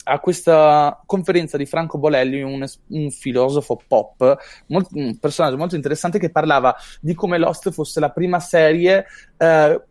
[0.08, 4.38] a questa conferenza di Franco Bolelli, un, un filosofo pop,
[4.68, 9.06] molto, un personaggio molto interessante che parlava di come Lost fosse la prima serie.
[9.38, 9.82] Eh,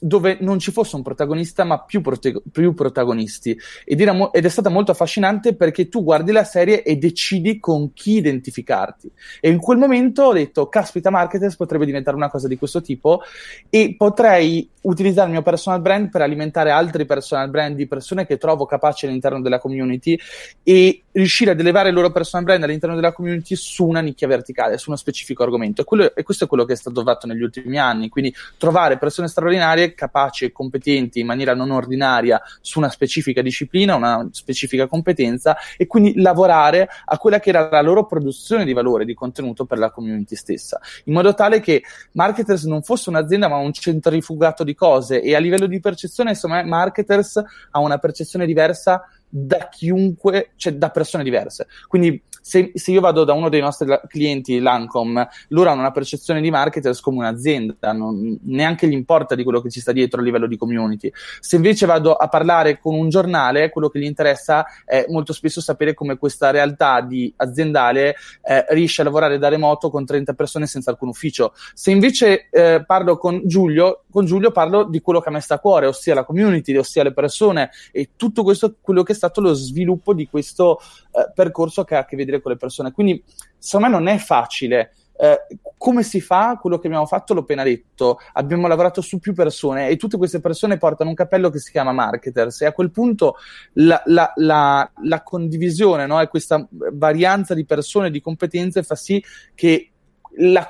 [0.00, 3.58] dove non ci fosse un protagonista ma più, prote- più protagonisti.
[3.84, 7.92] Ed, mo- ed, è stata molto affascinante perché tu guardi la serie e decidi con
[7.92, 9.10] chi identificarti.
[9.40, 13.22] E in quel momento ho detto caspita Marketers potrebbe diventare una cosa di questo tipo
[13.68, 18.38] e potrei utilizzare il mio personal brand per alimentare altri personal brand di persone che
[18.38, 20.18] trovo capaci all'interno della community
[20.62, 24.78] e riuscire ad elevare il loro personal brand all'interno della community su una nicchia verticale,
[24.78, 25.82] su uno specifico argomento.
[25.82, 28.08] E, quello, e questo è quello che è stato fatto negli ultimi anni.
[28.08, 33.94] Quindi trovare persone straordinarie capaci e competenti in maniera non ordinaria su una specifica disciplina,
[33.94, 39.04] una specifica competenza e quindi lavorare a quella che era la loro produzione di valore,
[39.04, 43.56] di contenuto per la community stessa, in modo tale che Marketers non fosse un'azienda ma
[43.56, 45.20] un centrifugato di cose.
[45.20, 50.90] E a livello di percezione, insomma, Marketers ha una percezione diversa da chiunque, cioè da
[50.90, 51.66] persone diverse.
[51.86, 56.40] Quindi se, se, io vado da uno dei nostri clienti, Lancom, loro hanno una percezione
[56.40, 60.24] di marketers come un'azienda, non, neanche gli importa di quello che ci sta dietro a
[60.24, 61.12] livello di community.
[61.40, 65.60] Se invece vado a parlare con un giornale, quello che gli interessa è molto spesso
[65.60, 70.90] sapere come questa realtà aziendale eh, riesce a lavorare da remoto con 30 persone senza
[70.90, 71.52] alcun ufficio.
[71.74, 75.56] Se invece eh, parlo con Giulio, con Giulio parlo di quello che a me sta
[75.56, 79.52] a cuore, ossia la community, ossia le persone e tutto questo, quello che stato lo
[79.52, 80.78] sviluppo di questo
[81.12, 82.92] eh, percorso che ha a che vedere con le persone.
[82.92, 83.22] Quindi,
[83.58, 84.92] secondo me, non è facile.
[85.20, 86.56] Eh, come si fa?
[86.60, 88.18] Quello che abbiamo fatto l'ho appena detto.
[88.34, 91.92] Abbiamo lavorato su più persone e tutte queste persone portano un cappello che si chiama
[91.92, 92.62] marketers.
[92.62, 93.36] E a quel punto
[93.74, 96.20] la, la, la, la condivisione no?
[96.20, 99.22] e questa varianza di persone, di competenze fa sì
[99.54, 99.90] che
[100.38, 100.68] la,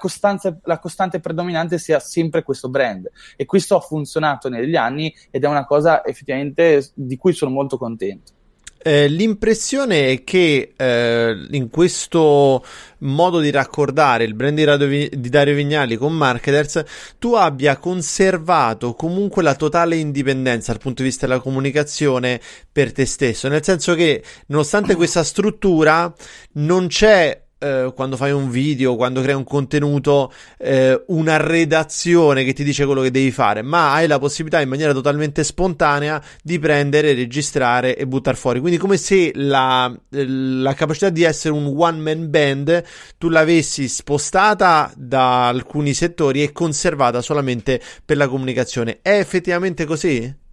[0.62, 5.46] la, costante predominante sia sempre questo brand e questo ha funzionato negli anni ed è
[5.46, 8.32] una cosa effettivamente di cui sono molto contento.
[8.80, 12.64] Eh, l'impressione è che eh, in questo
[12.98, 16.84] modo di raccordare il brand di, Radio, di Dario Vignali con Marketers
[17.18, 23.04] tu abbia conservato comunque la totale indipendenza dal punto di vista della comunicazione per te
[23.04, 26.12] stesso, nel senso che nonostante questa struttura
[26.52, 32.52] non c'è eh, quando fai un video, quando crei un contenuto, eh, una redazione che
[32.52, 36.58] ti dice quello che devi fare, ma hai la possibilità in maniera totalmente spontanea di
[36.58, 38.60] prendere, registrare e buttare fuori.
[38.60, 42.84] Quindi, come se la, la capacità di essere un one man band
[43.18, 48.98] tu l'avessi spostata da alcuni settori e conservata solamente per la comunicazione.
[49.02, 50.46] È effettivamente così?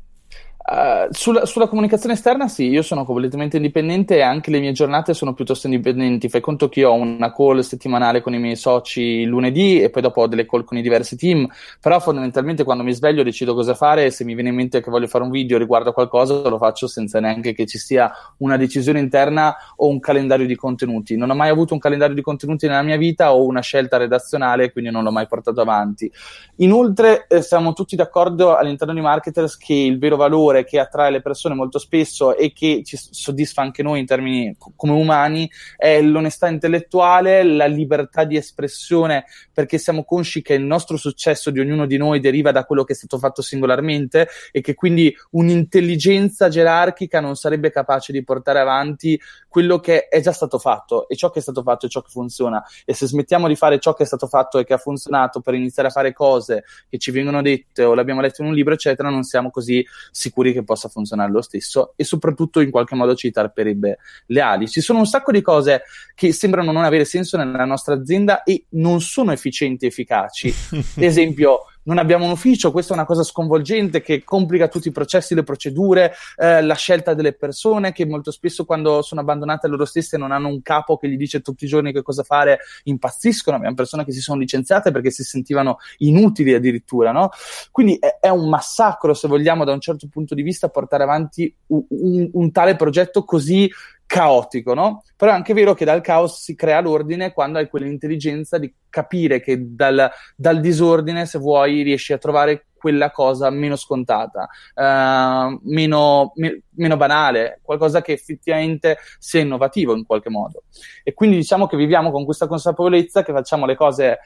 [0.67, 5.13] Uh, sulla, sulla, comunicazione esterna sì, io sono completamente indipendente e anche le mie giornate
[5.13, 6.28] sono piuttosto indipendenti.
[6.28, 10.01] Fai conto che io ho una call settimanale con i miei soci lunedì e poi
[10.01, 11.47] dopo ho delle call con i diversi team,
[11.80, 14.89] però fondamentalmente quando mi sveglio decido cosa fare e se mi viene in mente che
[14.89, 18.58] voglio fare un video riguardo a qualcosa lo faccio senza neanche che ci sia una
[18.58, 21.15] decisione interna o un calendario di contenuti.
[21.15, 24.71] Non ho mai avuto un calendario di contenuti nella mia vita o una scelta redazionale,
[24.71, 26.12] quindi non l'ho mai portato avanti.
[26.58, 31.12] Inoltre eh, siamo tutti d'accordo all'interno di Marketers che il vero valore valore che attrae
[31.12, 36.02] le persone molto spesso e che ci soddisfa anche noi in termini come umani è
[36.02, 41.86] l'onestà intellettuale, la libertà di espressione, perché siamo consci che il nostro successo di ognuno
[41.86, 47.20] di noi deriva da quello che è stato fatto singolarmente e che quindi un'intelligenza gerarchica
[47.20, 51.39] non sarebbe capace di portare avanti quello che è già stato fatto e ciò che
[51.39, 52.63] è stato fatto è ciò che funziona.
[52.86, 55.54] E se smettiamo di fare ciò che è stato fatto e che ha funzionato per
[55.54, 59.10] iniziare a fare cose che ci vengono dette o l'abbiamo letto in un libro eccetera
[59.10, 63.15] non siamo così sicuri sicuri che possa funzionare lo stesso e soprattutto in qualche modo
[63.15, 64.67] ci tarperebbe le ali.
[64.67, 68.65] Ci sono un sacco di cose che sembrano non avere senso nella nostra azienda e
[68.69, 70.53] non sono efficienti e efficaci.
[70.71, 74.91] Ad esempio, non abbiamo un ufficio, questa è una cosa sconvolgente che complica tutti i
[74.91, 79.69] processi, le procedure, eh, la scelta delle persone che molto spesso quando sono abbandonate a
[79.69, 82.60] loro stesse non hanno un capo che gli dice tutti i giorni che cosa fare,
[82.84, 87.30] impazziscono, abbiamo persone che si sono licenziate perché si sentivano inutili addirittura, no?
[87.71, 91.54] Quindi è, è un massacro, se vogliamo, da un certo punto di vista portare avanti
[91.67, 93.69] un, un, un tale progetto così
[94.15, 95.04] caotico, no?
[95.17, 99.41] Però è anche vero che dal caos si crea l'ordine quando hai quell'intelligenza di capire
[99.41, 106.32] che dal, dal disordine, se vuoi, riesci a trovare quella cosa meno scontata, uh, meno,
[106.36, 110.63] me, meno, banale, qualcosa che effettivamente sia innovativo in qualche modo.
[111.04, 114.19] E quindi diciamo che viviamo con questa consapevolezza che facciamo le cose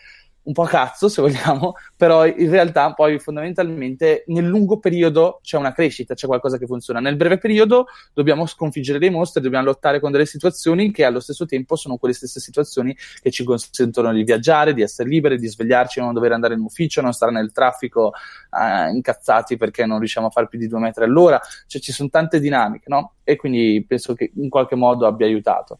[0.49, 5.57] un po' a cazzo se vogliamo, però in realtà poi fondamentalmente nel lungo periodo c'è
[5.57, 6.99] una crescita, c'è qualcosa che funziona.
[6.99, 11.45] Nel breve periodo dobbiamo sconfiggere dei mostri, dobbiamo lottare con delle situazioni che allo stesso
[11.45, 15.99] tempo sono quelle stesse situazioni che ci consentono di viaggiare, di essere liberi, di svegliarci,
[15.99, 18.13] non dover andare in ufficio, non stare nel traffico
[18.51, 21.39] eh, incazzati perché non riusciamo a fare più di due metri all'ora.
[21.67, 23.13] Cioè ci sono tante dinamiche, no?
[23.23, 25.79] E quindi penso che in qualche modo abbia aiutato.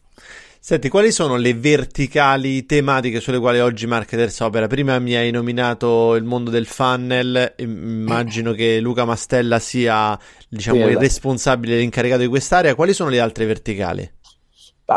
[0.62, 4.66] Senti, quali sono le verticali tematiche sulle quali oggi Marketers opera?
[4.66, 10.98] Prima mi hai nominato il mondo del funnel, immagino che Luca Mastella sia diciamo, il
[10.98, 12.74] responsabile, l'incaricato di quest'area.
[12.74, 14.08] Quali sono le altre verticali?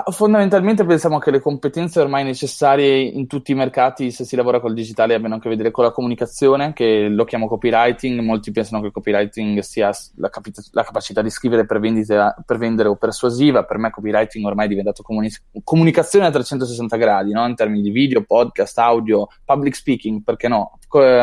[0.10, 4.74] Fondamentalmente pensiamo che le competenze ormai necessarie in tutti i mercati, se si lavora col
[4.74, 8.20] digitale, abbiano a che vedere con la comunicazione, che lo chiamo copywriting.
[8.22, 12.90] Molti pensano che copywriting sia la, capi- la capacità di scrivere per, vendita, per, vendere
[12.90, 13.66] o persuasiva.
[13.66, 15.30] Per me copywriting ormai è diventato comuni-
[15.64, 17.46] comunicazione a 360 gradi, no?
[17.46, 20.80] in termini di video, podcast, audio, public speaking, perché no,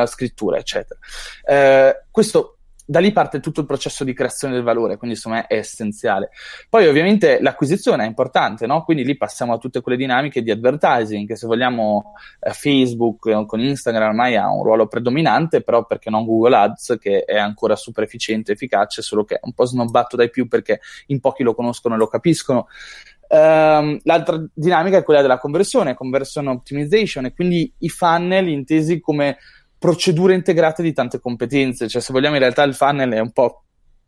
[0.06, 1.00] scrittura, eccetera.
[1.44, 2.59] Eh, questo
[2.90, 6.30] da lì parte tutto il processo di creazione del valore, quindi insomma è essenziale.
[6.68, 8.82] Poi ovviamente l'acquisizione è importante, no?
[8.82, 13.46] quindi lì passiamo a tutte quelle dinamiche di advertising, che se vogliamo eh, Facebook eh,
[13.46, 17.76] con Instagram ormai ha un ruolo predominante, però perché non Google Ads, che è ancora
[17.76, 21.54] super efficiente, efficace, solo che è un po' snobbato dai più perché in pochi lo
[21.54, 22.66] conoscono e lo capiscono.
[23.28, 29.38] Um, l'altra dinamica è quella della conversione, conversion optimization, e quindi i funnel intesi come
[29.80, 33.64] procedure integrate di tante competenze, cioè se vogliamo in realtà il funnel è un po'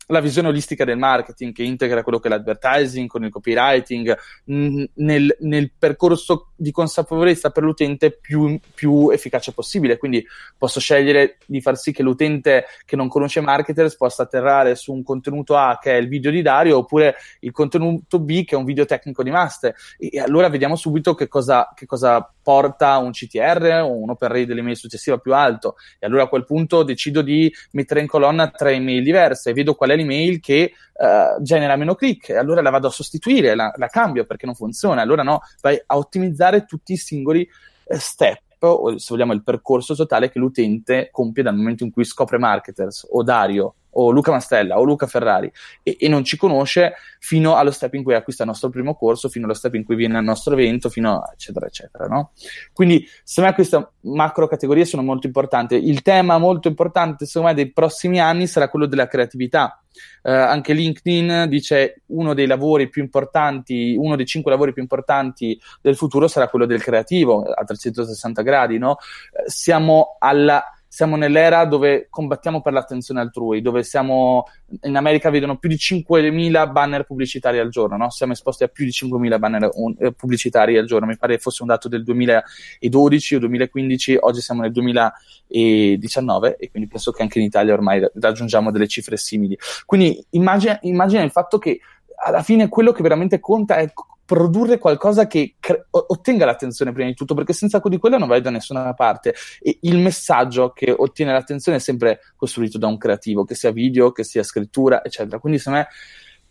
[0.07, 5.35] la visione olistica del marketing che integra quello che è l'advertising con il copywriting nel,
[5.39, 9.97] nel, percorso di consapevolezza per l'utente più, più, efficace possibile.
[9.97, 10.25] Quindi
[10.57, 15.03] posso scegliere di far sì che l'utente che non conosce marketers possa atterrare su un
[15.03, 18.65] contenuto A che è il video di Dario oppure il contenuto B che è un
[18.65, 19.73] video tecnico di Master.
[19.97, 24.45] E, allora vediamo subito che cosa, che cosa porta un CTR o un open rate
[24.45, 25.75] dell'email successiva più alto.
[25.97, 29.73] E allora a quel punto decido di mettere in colonna tre email diverse e vedo
[29.75, 33.73] qual è l'email che uh, genera meno click e allora la vado a sostituire, la,
[33.75, 35.01] la, cambio perché non funziona.
[35.01, 37.47] Allora no, vai a ottimizzare tutti i singoli
[37.85, 42.05] uh, step o se vogliamo il percorso totale che l'utente compie dal momento in cui
[42.05, 45.51] scopre marketers o Dario o Luca Mastella o Luca Ferrari
[45.83, 49.29] e, e, non ci conosce fino allo step in cui acquista il nostro primo corso,
[49.29, 52.31] fino allo step in cui viene al nostro evento, fino a eccetera eccetera, no?
[52.71, 55.75] Quindi secondo me queste macro categorie sono molto importanti.
[55.87, 59.82] Il tema molto importante secondo me dei prossimi anni sarà quello della creatività.
[60.23, 65.59] Uh, anche LinkedIn dice uno dei lavori più importanti, uno dei cinque lavori più importanti
[65.81, 68.91] del futuro sarà quello del creativo a 360 gradi, no?
[68.91, 68.97] Uh,
[69.45, 74.45] siamo alla siamo nell'era dove combattiamo per l'attenzione altrui, dove siamo
[74.83, 78.11] in America vedono più di 5.000 banner pubblicitari al giorno, no?
[78.11, 81.63] siamo esposti a più di 5.000 banner un, eh, pubblicitari al giorno, mi pare fosse
[81.63, 87.39] un dato del 2012 o 2015, oggi siamo nel 2019 e quindi penso che anche
[87.39, 89.57] in Italia ormai raggiungiamo delle cifre simili.
[89.87, 91.79] Quindi immagina, immagina il fatto che
[92.23, 93.91] alla fine quello che veramente conta è
[94.25, 98.41] produrre qualcosa che cre- ottenga l'attenzione prima di tutto, perché senza di quello non vai
[98.41, 99.35] da nessuna parte.
[99.59, 104.11] E il messaggio che ottiene l'attenzione è sempre costruito da un creativo, che sia video,
[104.11, 105.39] che sia scrittura, eccetera.
[105.39, 105.87] Quindi, secondo me,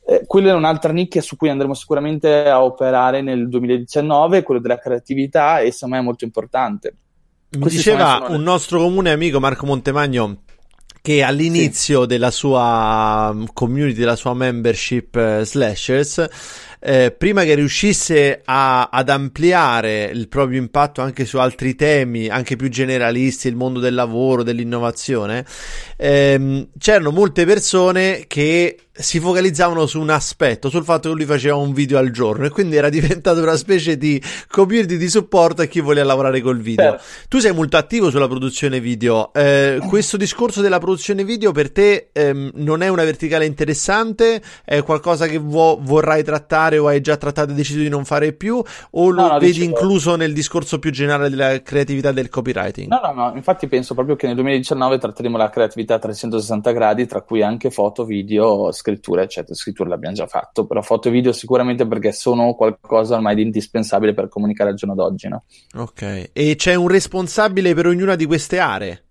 [0.05, 4.79] eh, quella è un'altra nicchia su cui andremo sicuramente a operare nel 2019, quello della
[4.79, 6.97] creatività, e secondo me è molto importante.
[7.51, 10.39] Mi Questi diceva un nostro comune amico Marco Montemagno
[11.03, 12.07] che all'inizio sì.
[12.07, 16.29] della sua community, della sua membership uh, slashers,
[16.85, 22.57] eh, prima che riuscisse a, ad ampliare il proprio impatto anche su altri temi, anche
[22.57, 25.47] più generalisti, il mondo del lavoro, dell'innovazione,
[25.97, 31.57] ehm, c'erano molte persone che si focalizzavano su un aspetto, sul fatto che lui faceva
[31.57, 35.65] un video al giorno e quindi era diventato una specie di community di supporto a
[35.65, 36.91] chi voleva lavorare col video.
[36.91, 37.05] Certo.
[37.29, 39.33] Tu sei molto attivo sulla produzione video.
[39.33, 44.43] Eh, questo discorso della produzione video per te ehm, non è una verticale interessante?
[44.65, 48.33] È qualcosa che vo- vorrai trattare o hai già trattato e deciso di non fare
[48.35, 48.63] più?
[48.91, 49.71] O lo no, vedi dicevo...
[49.71, 52.89] incluso nel discorso più generale della creatività del copywriting?
[52.89, 53.33] No, no, no.
[53.37, 57.71] Infatti penso proprio che nel 2019 tratteremo la creatività a 360 gradi, tra cui anche
[57.71, 59.55] foto, video, scrittura, eccetera.
[59.55, 64.13] Scrittura l'abbiamo già fatto, però foto e video sicuramente perché sono qualcosa ormai di indispensabile
[64.13, 65.45] per comunicare al giorno d'oggi, no?
[65.77, 66.31] Ok.
[66.33, 69.05] E c'è un responsabile per ognuna di queste aree?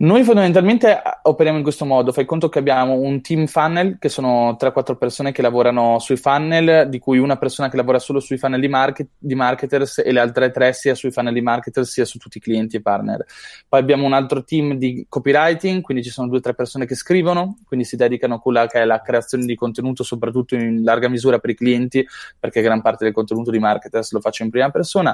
[0.00, 4.08] Noi fondamentalmente eh, operiamo in questo modo, fai conto che abbiamo un team funnel, che
[4.08, 8.38] sono 3-4 persone che lavorano sui funnel, di cui una persona che lavora solo sui
[8.38, 12.04] funnel di, market, di marketers e le altre tre sia sui funnel di marketers sia
[12.04, 13.26] su tutti i clienti e partner.
[13.68, 16.94] Poi abbiamo un altro team di copywriting, quindi ci sono due o tre persone che
[16.94, 21.08] scrivono, quindi si dedicano a quella che è la creazione di contenuto, soprattutto in larga
[21.08, 22.06] misura per i clienti,
[22.38, 25.12] perché gran parte del contenuto di marketers lo faccio in prima persona.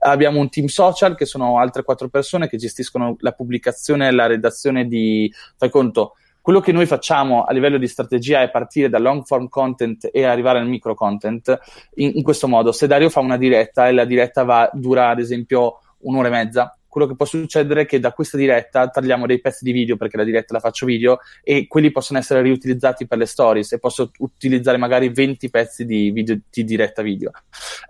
[0.00, 4.86] Abbiamo un team social, che sono altre quattro persone che gestiscono la pubblicazione e redazione
[4.86, 9.24] di, fai conto, quello che noi facciamo a livello di strategia è partire da long
[9.24, 11.58] form content e arrivare al micro content
[11.94, 12.70] in, in questo modo.
[12.70, 16.75] Se Dario fa una diretta e la diretta va, dura ad esempio un'ora e mezza,
[16.96, 20.16] quello che può succedere è che da questa diretta tagliamo dei pezzi di video perché
[20.16, 24.10] la diretta la faccio video e quelli possono essere riutilizzati per le stories e posso
[24.20, 27.32] utilizzare magari 20 pezzi di, video, di diretta video.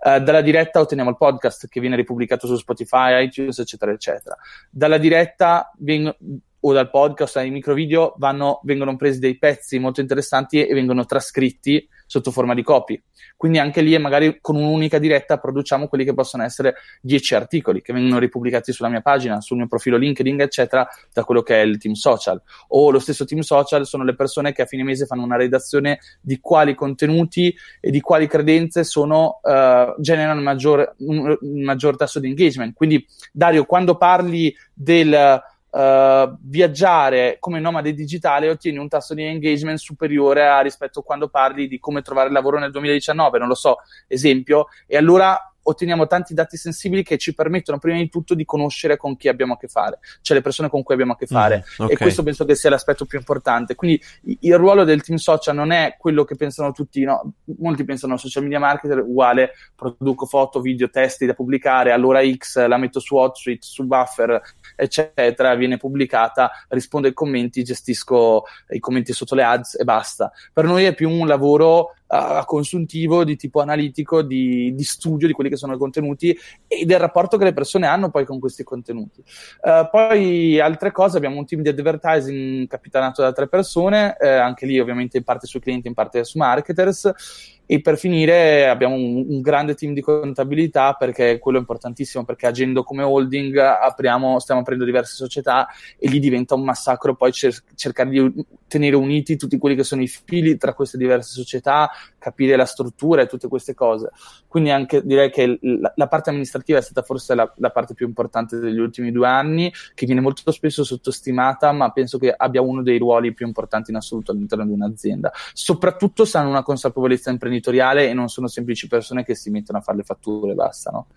[0.03, 4.35] Uh, dalla diretta otteniamo il podcast che viene ripubblicato su Spotify, iTunes, eccetera, eccetera.
[4.69, 6.13] Dalla diretta veng-
[6.59, 11.05] o dal podcast dai micro video vanno, vengono presi dei pezzi molto interessanti e vengono
[11.05, 12.99] trascritti sotto forma di copy.
[13.35, 17.93] Quindi anche lì, magari con un'unica diretta, produciamo quelli che possono essere 10 articoli che
[17.93, 21.77] vengono ripubblicati sulla mia pagina, sul mio profilo LinkedIn, eccetera, da quello che è il
[21.77, 22.41] team social.
[22.69, 25.99] O lo stesso team social sono le persone che a fine mese fanno una redazione
[26.21, 32.19] di quali contenuti e di quali credenze sono, uh, generano maggior, un, un maggior tasso
[32.19, 32.73] di engagement.
[32.73, 35.41] Quindi, Dario, quando parli del
[35.77, 41.27] Uh, viaggiare come nomade digitale ottieni un tasso di engagement superiore a rispetto a quando
[41.27, 45.39] parli di come trovare lavoro nel 2019, non lo so, esempio, e allora
[45.69, 49.53] otteniamo tanti dati sensibili che ci permettono prima di tutto di conoscere con chi abbiamo
[49.53, 51.57] a che fare, cioè le persone con cui abbiamo a che fare.
[51.57, 51.95] Mm, okay.
[51.95, 53.75] E questo penso che sia l'aspetto più importante.
[53.75, 54.01] Quindi
[54.41, 57.33] il ruolo del team social non è quello che pensano tutti, no?
[57.59, 62.77] molti pensano social media marketer uguale, produco foto, video, testi da pubblicare, allora X la
[62.77, 64.41] metto su HotSuite, su Buffer,
[64.75, 70.31] eccetera, viene pubblicata, rispondo ai commenti, gestisco i commenti sotto le ads e basta.
[70.53, 75.33] Per noi è più un lavoro uh, consuntivo, di tipo analitico, di, di, studio di
[75.33, 76.37] quelli che sono i contenuti
[76.67, 79.23] e del rapporto che le persone hanno poi con questi contenuti.
[79.61, 84.65] Uh, poi altre cose, abbiamo un team di advertising capitanato da tre persone, eh, anche
[84.65, 89.25] lì ovviamente in parte sui clienti, in parte su marketers e per finire abbiamo un,
[89.27, 94.61] un, grande team di contabilità perché quello è importantissimo perché agendo come holding apriamo, stiamo
[94.61, 95.67] aprendo diverse società
[95.99, 100.01] e lì diventa un massacro poi cer- cercare di tenere uniti tutti quelli che sono
[100.01, 104.11] i fili tra queste diverse società, capire la struttura e tutte queste cose.
[104.47, 108.07] Quindi anche direi che la, la parte amministrativa è stata forse la, la, parte più
[108.07, 112.81] importante degli ultimi due anni, che viene molto spesso sottostimata, ma penso che abbia uno
[112.81, 115.31] dei ruoli più importanti in assoluto all'interno di un'azienda.
[115.53, 119.79] Soprattutto se hanno una consapevolezza imprenditoriale imprenditoriale e non sono semplici persone che si mettono
[119.79, 121.07] a fare le fatture e basta, no?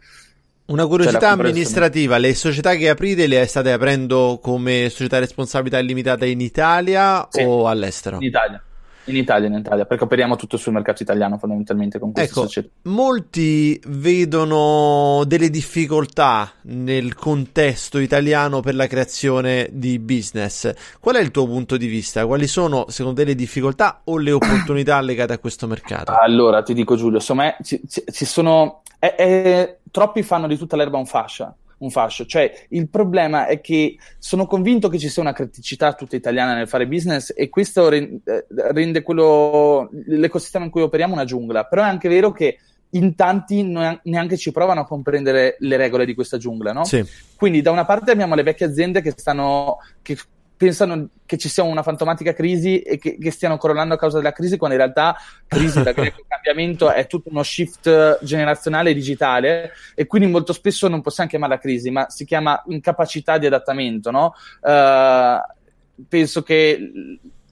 [0.66, 6.24] Una curiosità cioè, amministrativa, le società che aprite le state aprendo come società responsabilità illimitata
[6.26, 8.16] in Italia sì, o all'estero?
[8.16, 8.62] In Italia.
[9.10, 12.68] In Italia, in Italia, perché operiamo tutto sul mercato italiano fondamentalmente con queste ecco, società.
[12.82, 20.72] Molti vedono delle difficoltà nel contesto italiano per la creazione di business.
[21.00, 22.26] Qual è il tuo punto di vista?
[22.26, 26.12] Quali sono secondo te le difficoltà o le opportunità legate a questo mercato?
[26.12, 28.82] Allora, ti dico Giulio, insomma, ci, ci, ci sono...
[28.98, 32.26] È, è, troppi fanno di tutta l'erba un fascia un fascio.
[32.26, 36.68] Cioè, il problema è che sono convinto che ci sia una criticità tutta italiana nel
[36.68, 41.64] fare business e questo rende, eh, rende quello, l'ecosistema in cui operiamo una giungla.
[41.64, 42.58] Però è anche vero che
[42.90, 46.84] in tanti neanche ci provano a comprendere le regole di questa giungla, no?
[46.84, 47.04] Sì.
[47.36, 50.18] Quindi da una parte abbiamo le vecchie aziende che stanno, che
[50.60, 54.32] pensano che ci sia una fantomatica crisi e che, che, stiano crollando a causa della
[54.32, 60.04] crisi, quando in realtà crisi da greco cambiamento è tutto uno shift generazionale digitale e
[60.04, 64.34] quindi molto spesso non possiamo chiamarla crisi, ma si chiama incapacità di adattamento, no?
[64.60, 66.92] Uh, penso che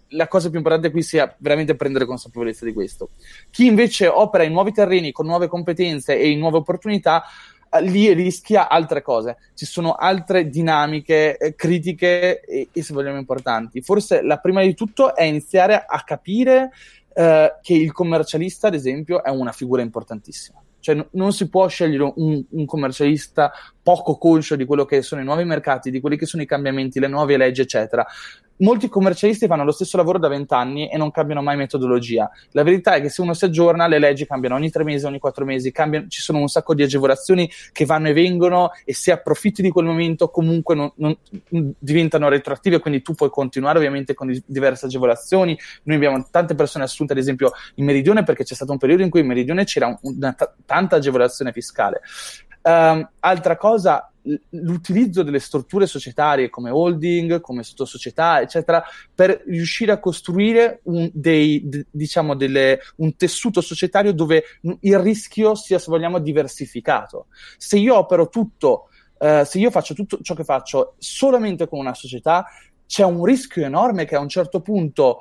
[0.08, 3.08] la cosa più importante qui sia veramente prendere consapevolezza di questo.
[3.48, 7.24] Chi invece opera in nuovi terreni, con nuove competenze e in nuove opportunità,
[7.80, 9.36] lì rischia altre cose.
[9.54, 13.82] Ci sono altre dinamiche eh, critiche e, e, se vogliamo, importanti.
[13.82, 16.70] Forse la prima di tutto è iniziare a capire
[17.14, 20.62] eh, che il commercialista, ad esempio, è una figura importantissima.
[20.80, 23.52] Cioè, n- non si può scegliere un, un, commercialista
[23.82, 27.00] poco conscio di quello che sono i nuovi mercati, di quelli che sono i cambiamenti,
[27.00, 28.06] le nuove leggi, eccetera
[28.58, 32.30] molti commercialisti fanno lo stesso lavoro da vent'anni e non cambiano mai metodologia.
[32.52, 35.18] La verità è che se uno si aggiorna, le leggi cambiano ogni tre mesi, ogni
[35.18, 39.12] quattro mesi, cambiano, ci sono un sacco di agevolazioni che vanno e vengono e se
[39.12, 41.16] approfitti di quel momento comunque non, non,
[41.78, 45.58] diventano retroattive, quindi tu puoi continuare ovviamente con di, diverse agevolazioni.
[45.84, 49.10] Noi abbiamo tante persone assunte, ad esempio, in Meridione perché c'è stato un periodo in
[49.10, 52.00] cui in Meridione c'era una, t- tanta agevolazione fiscale.
[52.62, 54.10] Um, altra cosa,
[54.50, 58.82] l'utilizzo delle strutture societarie come holding, come sottosocietà, eccetera,
[59.14, 64.44] per riuscire a costruire un, dei, d- diciamo delle, un tessuto societario dove
[64.80, 67.26] il rischio sia, se vogliamo, diversificato.
[67.56, 71.94] Se io opero tutto, uh, se io faccio tutto ciò che faccio solamente con una
[71.94, 72.46] società,
[72.86, 75.20] c'è un rischio enorme che a un certo punto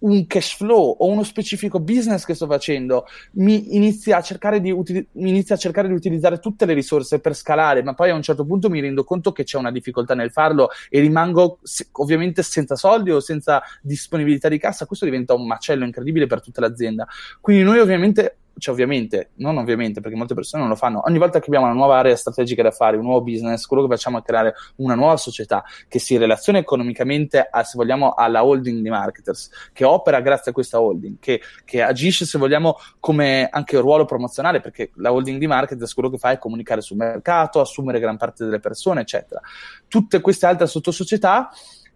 [0.00, 4.74] un cash flow o uno specifico business che sto facendo mi inizia a cercare di,
[5.14, 8.44] inizia a cercare di utilizzare tutte le risorse per scalare, ma poi a un certo
[8.44, 12.76] punto mi rendo conto che c'è una difficoltà nel farlo e rimango se- ovviamente senza
[12.76, 14.86] soldi o senza disponibilità di cassa.
[14.86, 17.06] Questo diventa un macello incredibile per tutta l'azienda.
[17.40, 21.40] Quindi noi ovviamente cioè ovviamente, non ovviamente perché molte persone non lo fanno, ogni volta
[21.40, 24.22] che abbiamo una nuova area strategica da fare, un nuovo business, quello che facciamo è
[24.22, 29.50] creare una nuova società che si relaziona economicamente, a, se vogliamo, alla holding di marketers,
[29.72, 34.60] che opera grazie a questa holding, che, che agisce, se vogliamo, come anche ruolo promozionale,
[34.60, 38.44] perché la holding di marketers quello che fa è comunicare sul mercato, assumere gran parte
[38.44, 39.40] delle persone, eccetera.
[39.88, 41.50] Tutte queste altre sottosocietà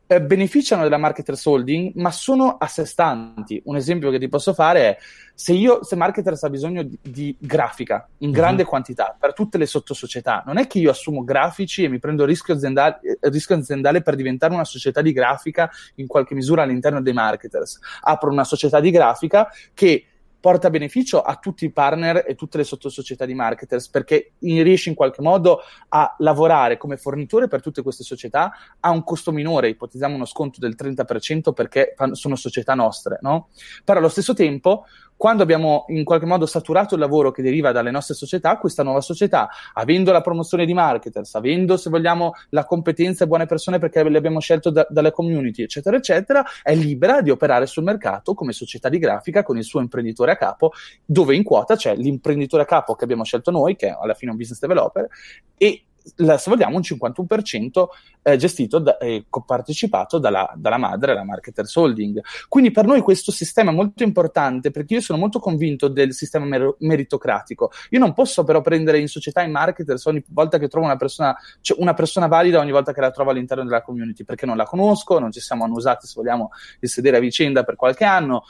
[0.07, 3.61] eh, beneficiano della marketers holding, ma sono a sé stanti.
[3.65, 4.99] Un esempio che ti posso fare è
[5.35, 8.35] se io, se marketers ha bisogno di, di grafica in mhm.
[8.35, 8.71] grande mm-hmm.
[8.71, 12.55] quantità per tutte le sottosocietà, non è che io assumo grafici e mi prendo rischio
[12.55, 17.13] aziendale, il rischio aziendale per diventare una società di grafica in qualche misura all'interno dei
[17.13, 17.79] marketers.
[18.03, 20.05] Apro una società di grafica che
[20.45, 24.95] porta beneficio a tutti i partner e tutte le sottosocietà di marketers perché riesce in
[24.95, 30.15] qualche modo a lavorare come fornitore per tutte queste società a un costo minore, ipotizziamo
[30.15, 33.49] uno sconto del 30% perché sono società nostre, no?
[33.85, 34.85] Però allo stesso tempo
[35.17, 39.01] quando abbiamo in qualche modo saturato il lavoro che deriva dalle nostre società, questa nuova
[39.01, 44.03] società, avendo la promozione di marketers, avendo, se vogliamo, la competenza e buone persone perché
[44.03, 48.53] le abbiamo scelto da, dalle community, eccetera, eccetera, è libera di operare sul mercato come
[48.53, 50.73] società di grafica con il suo imprenditore a capo,
[51.05, 54.31] dove in quota c'è l'imprenditore a capo che abbiamo scelto noi, che è alla fine
[54.31, 55.09] un business developer,
[55.57, 55.85] e
[56.17, 57.85] la, se vogliamo, un 51%
[58.23, 58.97] eh, gestito da,
[59.29, 62.21] compartecipato dalla, dalla, madre, la Marketers Holding.
[62.49, 66.45] Quindi per noi questo sistema è molto importante perché io sono molto convinto del sistema
[66.45, 67.71] mer- meritocratico.
[67.91, 71.37] Io non posso però prendere in società i marketers ogni volta che trovo una persona,
[71.61, 74.65] cioè una persona valida ogni volta che la trovo all'interno della community perché non la
[74.65, 78.45] conosco, non ci siamo annusati, se vogliamo, di sedere a vicenda per qualche anno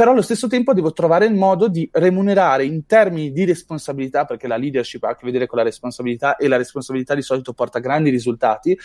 [0.00, 4.46] però allo stesso tempo devo trovare il modo di remunerare in termini di responsabilità, perché
[4.46, 7.80] la leadership ha a che vedere con la responsabilità e la responsabilità di solito porta
[7.80, 8.78] grandi risultati,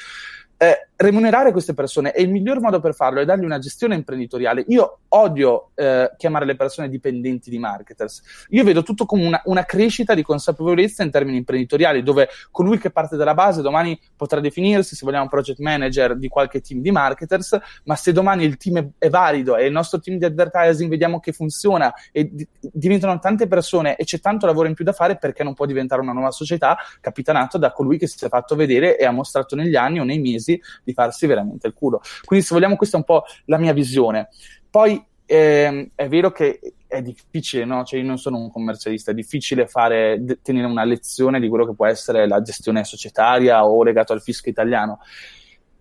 [0.58, 4.64] eh, remunerare queste persone e il miglior modo per farlo è dargli una gestione imprenditoriale.
[4.70, 8.48] Io odio eh, chiamare le persone dipendenti di marketers.
[8.50, 12.92] Io vedo tutto come una, una, crescita di consapevolezza in termini imprenditoriali, dove colui che
[12.92, 17.58] parte dalla base domani potrà definirsi, se vogliamo, project manager di qualche team di marketers,
[17.84, 21.20] ma se domani il team è, è valido e il nostro team di advertising vediamo
[21.20, 25.18] che funziona e di, diventano tante persone e c'è tanto lavoro in più da fare,
[25.18, 28.98] perché non può diventare una nuova società capitanato da colui che si è fatto vedere
[28.98, 32.02] e ha mostrato negli anni o nei mesi mesi di farsi veramente il culo.
[32.24, 34.30] Quindi, se vogliamo, questa è un po' la mia visione.
[34.70, 37.84] Poi eh, è vero che è difficile, no?
[37.84, 41.74] Cioè io non sono un commercialista, è difficile fare, tenere una lezione di quello che
[41.74, 45.00] può essere la gestione societaria o legato al fisco italiano.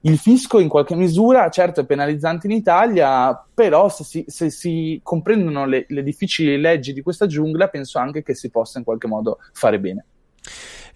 [0.07, 5.01] Il fisco in qualche misura, certo, è penalizzante in Italia, però se si, se si
[5.03, 9.07] comprendono le, le difficili leggi di questa giungla, penso anche che si possa in qualche
[9.07, 10.05] modo fare bene.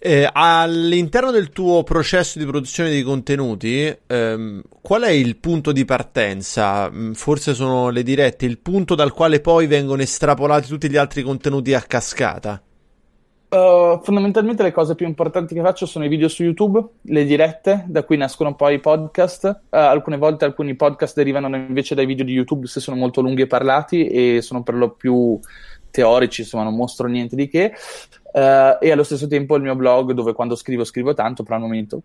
[0.01, 5.85] Eh, all'interno del tuo processo di produzione di contenuti, ehm, qual è il punto di
[5.85, 6.89] partenza?
[6.89, 11.23] Mm, forse sono le dirette, il punto dal quale poi vengono estrapolati tutti gli altri
[11.23, 12.63] contenuti a cascata?
[13.51, 17.87] Uh, fondamentalmente le cose più importanti che faccio sono i video su YouTube, le dirette,
[17.89, 19.63] da cui nascono poi i podcast.
[19.71, 23.43] Uh, alcune volte alcuni podcast derivano invece dai video di YouTube se sono molto lunghi
[23.43, 25.41] e parlati e sono per lo più
[25.91, 27.73] teorici, insomma non mostro niente di che.
[28.31, 31.63] Uh, e allo stesso tempo il mio blog dove quando scrivo scrivo tanto, però al
[31.63, 32.03] momento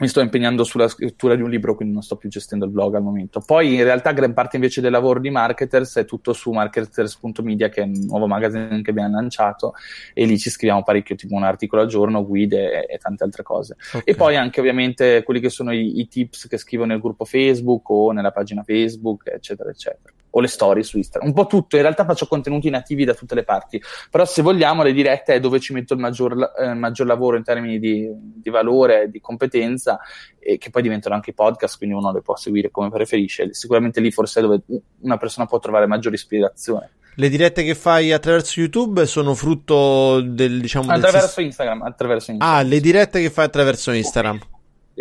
[0.00, 2.94] mi sto impegnando sulla scrittura di un libro, quindi non sto più gestendo il blog
[2.94, 3.42] al momento.
[3.44, 7.82] Poi in realtà gran parte invece del lavoro di Marketers è tutto su marketers.media, che
[7.82, 9.74] è un nuovo magazine che abbiamo lanciato,
[10.14, 13.42] e lì ci scriviamo parecchio, tipo un articolo al giorno, guide e, e tante altre
[13.42, 13.76] cose.
[13.88, 14.02] Okay.
[14.04, 17.90] E poi anche ovviamente quelli che sono i, i tips che scrivo nel gruppo Facebook
[17.90, 21.76] o nella pagina Facebook, eccetera, eccetera o le storie su Instagram, un po' tutto.
[21.76, 25.40] In realtà faccio contenuti nativi da tutte le parti, però se vogliamo le dirette è
[25.40, 29.98] dove ci metto il maggior, eh, maggior lavoro in termini di, di valore, di competenza
[30.38, 33.52] e che poi diventano anche podcast, quindi uno le può seguire come preferisce.
[33.52, 34.62] Sicuramente lì forse è dove
[35.00, 36.90] una persona può trovare maggiore ispirazione.
[37.14, 41.46] Le dirette che fai attraverso YouTube sono frutto del diciamo attraverso del...
[41.46, 42.58] Instagram, attraverso Instagram.
[42.58, 44.38] Ah, le dirette che fai attraverso Instagram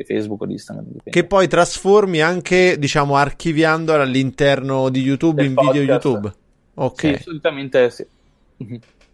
[0.02, 0.86] di Facebook o di Instagram.
[0.86, 1.10] Dipende.
[1.10, 5.76] Che poi trasformi anche, diciamo, archiviando all'interno di YouTube Del in podcast.
[5.76, 6.34] video YouTube.
[6.76, 7.00] Ok.
[7.00, 8.06] Sì, solitamente sì.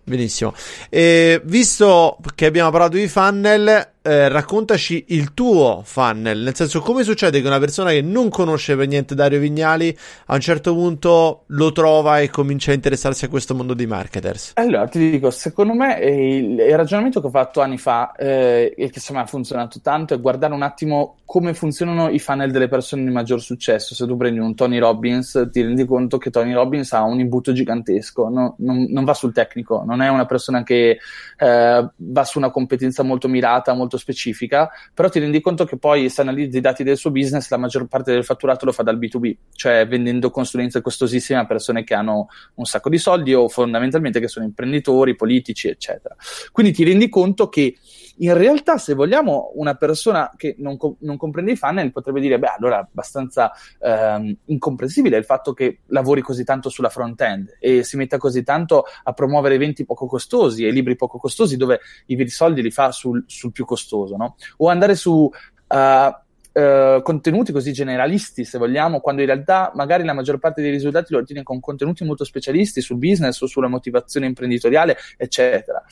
[0.03, 0.53] Benissimo.
[0.89, 7.03] E visto che abbiamo parlato di funnel, eh, raccontaci il tuo funnel, nel senso come
[7.03, 11.43] succede che una persona che non conosce per niente Dario Vignali a un certo punto
[11.47, 14.51] lo trova e comincia a interessarsi a questo mondo di marketers?
[14.55, 18.89] Allora ti dico, secondo me il, il ragionamento che ho fatto anni fa eh, e
[18.89, 23.03] che insomma ha funzionato tanto è guardare un attimo come funzionano i funnel delle persone
[23.03, 23.95] di maggior successo.
[23.95, 27.53] Se tu prendi un Tony Robbins ti rendi conto che Tony Robbins ha un imbuto
[27.53, 30.99] gigantesco, no, non, non, va sul tecnico, non è una persona che
[31.37, 35.77] eh, va su una competenza molto mirata, molto molto specifica, però ti rendi conto che
[35.77, 38.83] poi se analizzi i dati del suo business, la maggior parte del fatturato lo fa
[38.83, 43.47] dal B2B, cioè vendendo consulenze costosissime a persone che hanno un sacco di soldi o
[43.47, 46.15] fondamentalmente che sono imprenditori, politici, eccetera.
[46.51, 47.75] Quindi ti rendi conto che
[48.17, 52.37] in realtà, se vogliamo, una persona che non, co- non comprende i funnel potrebbe dire:
[52.37, 57.83] Beh, allora è abbastanza ehm, incomprensibile il fatto che lavori così tanto sulla front-end e
[57.83, 62.15] si metta così tanto a promuovere eventi poco costosi e libri poco costosi dove i
[62.15, 64.35] veri soldi li fa sul, sul più costoso, no?
[64.57, 65.29] O andare su.
[65.67, 66.21] Uh,
[66.53, 71.11] Uh, contenuti così generalisti, se vogliamo, quando in realtà magari la maggior parte dei risultati
[71.11, 75.83] lo ottiene con contenuti molto specialisti sul business o sulla motivazione imprenditoriale, eccetera.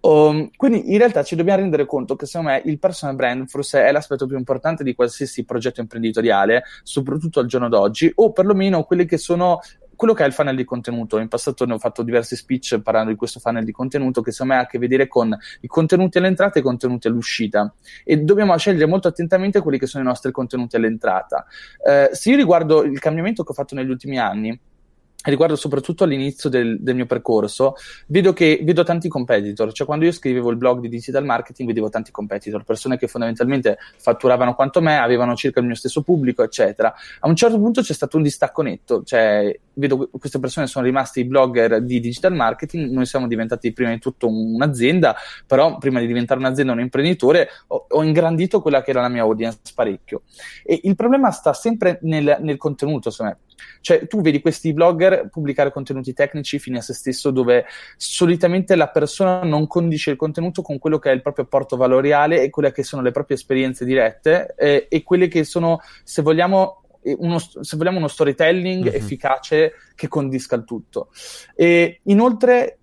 [0.00, 3.84] Um, quindi in realtà ci dobbiamo rendere conto che secondo me il personal brand forse
[3.84, 9.06] è l'aspetto più importante di qualsiasi progetto imprenditoriale, soprattutto al giorno d'oggi, o perlomeno quelli
[9.06, 9.60] che sono
[9.98, 11.18] quello che è il funnel di contenuto.
[11.18, 14.52] In passato ne ho fatto diversi speech parlando di questo funnel di contenuto che secondo
[14.52, 17.74] me ha a che vedere con i contenuti all'entrata e i contenuti all'uscita.
[18.04, 21.44] E dobbiamo scegliere molto attentamente quelli che sono i nostri contenuti all'entrata.
[21.84, 24.56] Eh, se io riguardo il cambiamento che ho fatto negli ultimi anni,
[25.24, 27.74] riguardo soprattutto all'inizio del, del, mio percorso,
[28.06, 31.88] vedo che vedo tanti competitor, cioè quando io scrivevo il blog di digital marketing vedevo
[31.88, 36.94] tanti competitor, persone che fondamentalmente fatturavano quanto me, avevano circa il mio stesso pubblico, eccetera.
[37.20, 40.84] A un certo punto c'è stato un distacco netto, cioè vedo che queste persone sono
[40.84, 45.16] rimaste i blogger di digital marketing, noi siamo diventati prima di tutto un'azienda,
[45.46, 49.22] però prima di diventare un'azienda, un imprenditore, ho, ho ingrandito quella che era la mia
[49.22, 50.22] audience parecchio.
[50.64, 53.47] E il problema sta sempre nel, nel contenuto, secondo me
[53.80, 58.88] cioè, tu vedi questi blogger pubblicare contenuti tecnici fini a se stesso, dove solitamente la
[58.88, 62.72] persona non condisce il contenuto con quello che è il proprio apporto valoriale e quelle
[62.72, 67.76] che sono le proprie esperienze dirette eh, e quelle che sono, se vogliamo, uno, se
[67.76, 68.94] vogliamo uno storytelling mm-hmm.
[68.94, 71.10] efficace che condisca il tutto.
[71.54, 72.77] E inoltre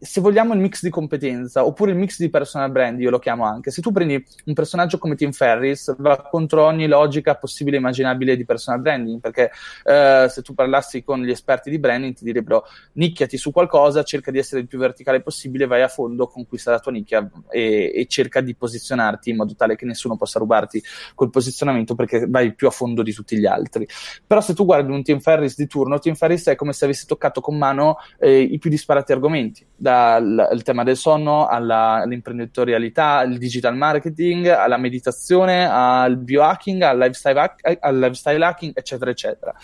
[0.00, 3.44] se vogliamo il mix di competenza oppure il mix di personal brand, io lo chiamo
[3.44, 3.70] anche.
[3.70, 8.36] Se tu prendi un personaggio come Tim Ferris, va contro ogni logica possibile e immaginabile
[8.36, 9.50] di personal branding, perché
[9.84, 14.30] eh, se tu parlassi con gli esperti di branding ti direbbero nicchiati su qualcosa, cerca
[14.30, 18.06] di essere il più verticale possibile, vai a fondo, conquista la tua nicchia e, e
[18.06, 20.82] cerca di posizionarti in modo tale che nessuno possa rubarti
[21.14, 23.86] quel posizionamento perché vai più a fondo di tutti gli altri.
[24.26, 27.06] Però se tu guardi un Tim Ferris di turno, Tim Ferris è come se avessi
[27.06, 33.74] toccato con mano eh, i più disparati argomenti dal tema del sonno all'imprenditorialità, al digital
[33.74, 39.54] marketing, alla meditazione, al biohacking, al lifestyle, hack, al lifestyle hacking, eccetera, eccetera.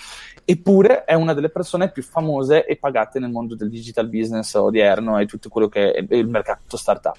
[0.44, 5.18] Eppure è una delle persone più famose e pagate nel mondo del digital business odierno
[5.18, 7.16] e tutto quello che è il mercato startup.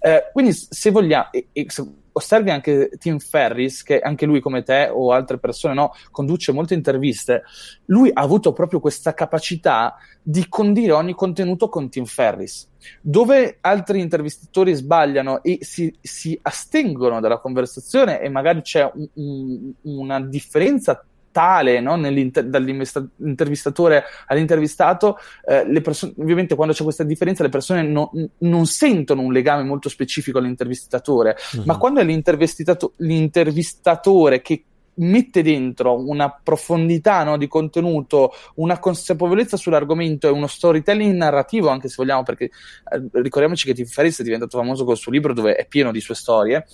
[0.00, 1.84] Eh, quindi se vogliamo, e, e, se
[2.18, 6.74] osservi anche Tim Ferris, che anche lui come te o altre persone no, conduce molte
[6.74, 7.42] interviste,
[7.86, 12.68] lui ha avuto proprio questa capacità di condire ogni contenuto con Tim Ferris.
[13.00, 19.72] Dove altri intervistatori sbagliano e si, si astengono dalla conversazione e magari c'è un, un,
[19.82, 21.98] una differenza tale no?
[21.98, 29.32] dall'intervistatore all'intervistato, eh, persone, ovviamente quando c'è questa differenza le persone no, non sentono un
[29.32, 31.66] legame molto specifico all'intervistatore, mm-hmm.
[31.66, 34.64] ma quando è l'intervistato- l'intervistatore che
[34.98, 41.88] mette dentro una profondità no, di contenuto, una consapevolezza sull'argomento e uno storytelling narrativo, anche
[41.88, 45.54] se vogliamo, perché eh, ricordiamoci che Tim Ferriss è diventato famoso col suo libro dove
[45.54, 46.66] è pieno di sue storie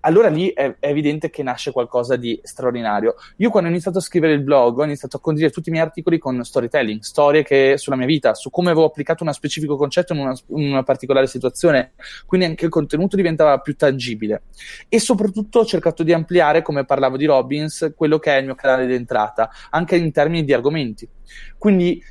[0.00, 3.16] allora lì è, è, evidente che nasce qualcosa di straordinario.
[3.36, 5.84] Io quando ho iniziato a scrivere il blog ho iniziato a condividere tutti i miei
[5.84, 10.12] articoli con storytelling, storie che sulla mia vita, su come avevo applicato uno specifico concetto
[10.12, 11.92] in una, in una particolare situazione,
[12.26, 14.42] quindi anche il contenuto diventava più tangibile.
[14.88, 18.54] E soprattutto ho cercato di ampliare, come parlavo di Robbins, quello che è il mio
[18.54, 21.08] canale d'entrata, anche in termini di argomenti.
[21.56, 22.02] Quindi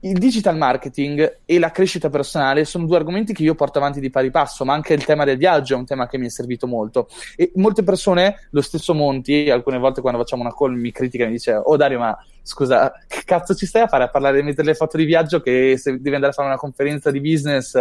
[0.00, 4.10] il digital marketing e la crescita personale sono due argomenti che io porto avanti di
[4.10, 6.66] pari passo, ma anche il tema del viaggio è un tema che mi è servito
[6.66, 7.08] molto.
[7.36, 11.26] E molte persone, lo stesso Monti, alcune volte quando facciamo una call mi critica e
[11.26, 14.42] mi dice: Oh Dario, ma scusa, che cazzo ci stai a fare a parlare di
[14.42, 17.74] mettere le foto di viaggio che se devi andare a fare una conferenza di business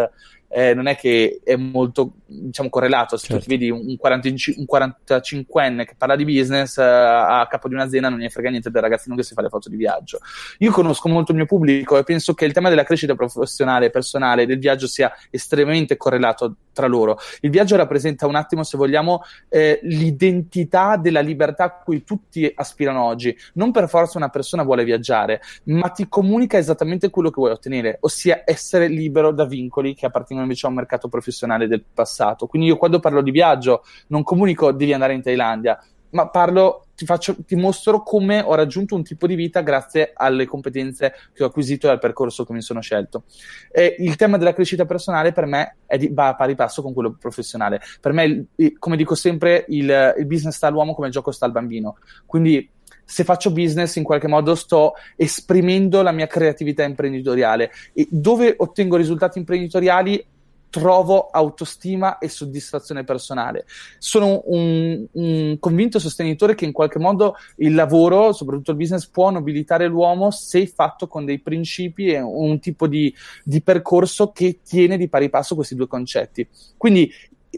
[0.55, 3.17] eh, non è che è molto diciamo, correlato.
[3.17, 3.43] Se certo.
[3.43, 8.07] tu vedi un, 40, un 45enne che parla di business eh, a capo di un'azienda,
[8.07, 10.19] non ne frega niente del ragazzino che si fa le foto di viaggio.
[10.59, 14.45] Io conosco molto il mio pubblico e penso che il tema della crescita professionale personale
[14.45, 17.17] del viaggio sia estremamente correlato tra loro.
[17.41, 23.03] Il viaggio rappresenta un attimo, se vogliamo, eh, l'identità della libertà a cui tutti aspirano
[23.03, 23.35] oggi.
[23.55, 27.97] Non per forza una persona vuole viaggiare, ma ti comunica esattamente quello che vuoi ottenere,
[28.01, 32.47] ossia essere libero da vincoli che appartengono invece a un mercato professionale del passato.
[32.47, 35.79] Quindi io quando parlo di viaggio non comunico devi andare in Thailandia,
[36.15, 40.45] ma parlo, ti, faccio, ti mostro come ho raggiunto un tipo di vita grazie alle
[40.45, 43.23] competenze che ho acquisito e al percorso che mi sono scelto.
[43.69, 47.17] E il tema della crescita personale per me di, va a pari passo con quello
[47.19, 47.81] professionale.
[47.99, 48.45] Per me,
[48.79, 51.97] come dico sempre, il, il business sta all'uomo come il gioco sta al bambino.
[52.25, 52.69] Quindi
[53.03, 58.95] se faccio business in qualche modo sto esprimendo la mia creatività imprenditoriale e dove ottengo
[58.95, 60.25] risultati imprenditoriali
[60.69, 63.65] trovo autostima e soddisfazione personale.
[63.97, 69.29] Sono un, un, convinto sostenitore che in qualche modo il lavoro, soprattutto il business, può
[69.29, 73.13] nobilitare l'uomo se fatto con dei principi e un tipo di,
[73.43, 76.47] di percorso che tiene di pari passo questi due concetti.
[76.77, 77.11] Quindi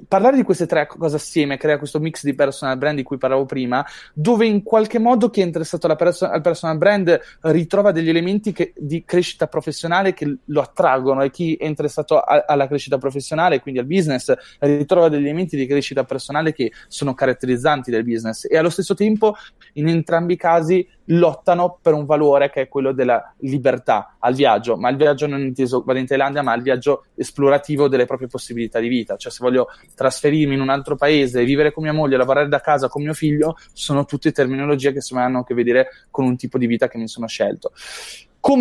[0.08, 3.46] parlare di queste tre cose assieme crea questo mix di personal brand di cui parlavo
[3.46, 8.52] prima, dove in qualche modo chi è interessato perso- al personal brand ritrova degli elementi
[8.52, 13.60] che, di crescita professionale che lo attraggono e chi è interessato a- alla crescita professionale,
[13.60, 18.46] quindi al business, ritrova degli elementi di crescita personale che sono caratterizzanti del business.
[18.50, 19.36] E allo stesso tempo
[19.74, 24.78] in entrambi i casi lottano per un valore che è quello della libertà al viaggio,
[24.78, 28.80] ma il viaggio non inteso vado in Thailandia, ma il viaggio esplorativo delle proprie possibilità
[28.80, 32.48] di vita, cioè se voglio trasferirmi in un altro paese, vivere con mia moglie, lavorare
[32.48, 35.88] da casa con mio figlio, sono tutte terminologie che secondo me hanno a che vedere
[36.10, 37.72] con un tipo di vita che mi sono scelto.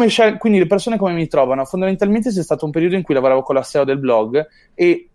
[0.08, 1.64] Scel- quindi le persone come mi trovano?
[1.64, 4.44] Fondamentalmente c'è stato un periodo in cui lavoravo con la SEO del blog
[4.74, 5.10] e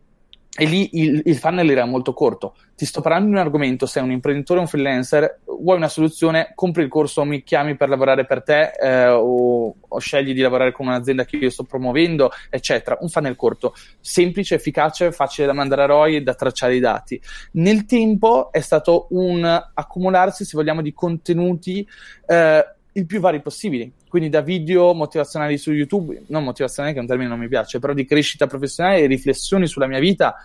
[0.54, 2.56] e lì il, il, funnel era molto corto.
[2.76, 6.52] Ti sto parlando di un argomento, sei un imprenditore o un freelancer, vuoi una soluzione,
[6.56, 10.74] compri il corso, mi chiami per lavorare per te eh, o, o, scegli di lavorare
[10.74, 12.98] con un'azienda che io sto promuovendo, eccetera.
[13.00, 17.22] Un funnel corto, semplice, efficace, facile da mandare a ROI e da tracciare i dati.
[17.54, 21.88] Nel tempo è stato un accumularsi, se vogliamo, di contenuti
[22.28, 23.92] eh, il più vari possibili.
[24.08, 27.80] Quindi da video motivazionali su YouTube, non motivazionali che è un termine non mi piace,
[27.80, 30.36] però di crescita professionale e riflessioni sulla mia vita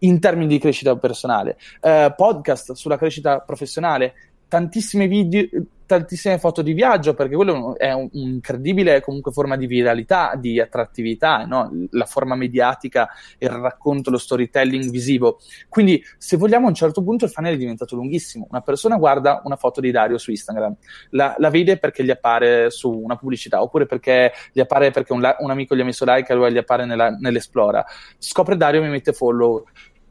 [0.00, 4.14] in termini di crescita personale, eh, podcast sulla crescita professionale,
[4.46, 5.48] tantissimi video,
[5.90, 11.68] tantissime foto di viaggio, perché quello è un'incredibile comunque forma di viralità, di attrattività, no?
[11.90, 15.40] la forma mediatica, il racconto, lo storytelling visivo.
[15.68, 18.46] Quindi, se vogliamo, a un certo punto il funnel è diventato lunghissimo.
[18.50, 20.76] Una persona guarda una foto di Dario su Instagram,
[21.10, 25.28] la, la vede perché gli appare su una pubblicità, oppure perché gli appare perché un,
[25.38, 27.84] un amico gli ha messo like e allora gli appare nella, nell'Esplora.
[28.16, 29.64] Scopre Dario, mi mette follow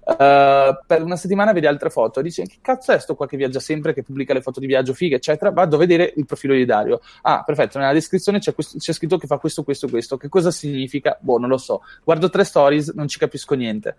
[0.10, 3.60] Uh, per una settimana vedi altre foto, dici che cazzo è sto qua che viaggia
[3.60, 6.66] sempre, che pubblica le foto di viaggio fighe, eccetera, vado a vedere il profilo di
[6.66, 6.99] Dario.
[7.22, 10.18] Ah, perfetto, nella descrizione c'è, questo, c'è scritto che fa questo, questo, questo.
[10.18, 11.18] Che cosa significa?
[11.20, 11.82] Boh, non lo so.
[12.03, 13.95] Guardo tre stories, non ci capisco niente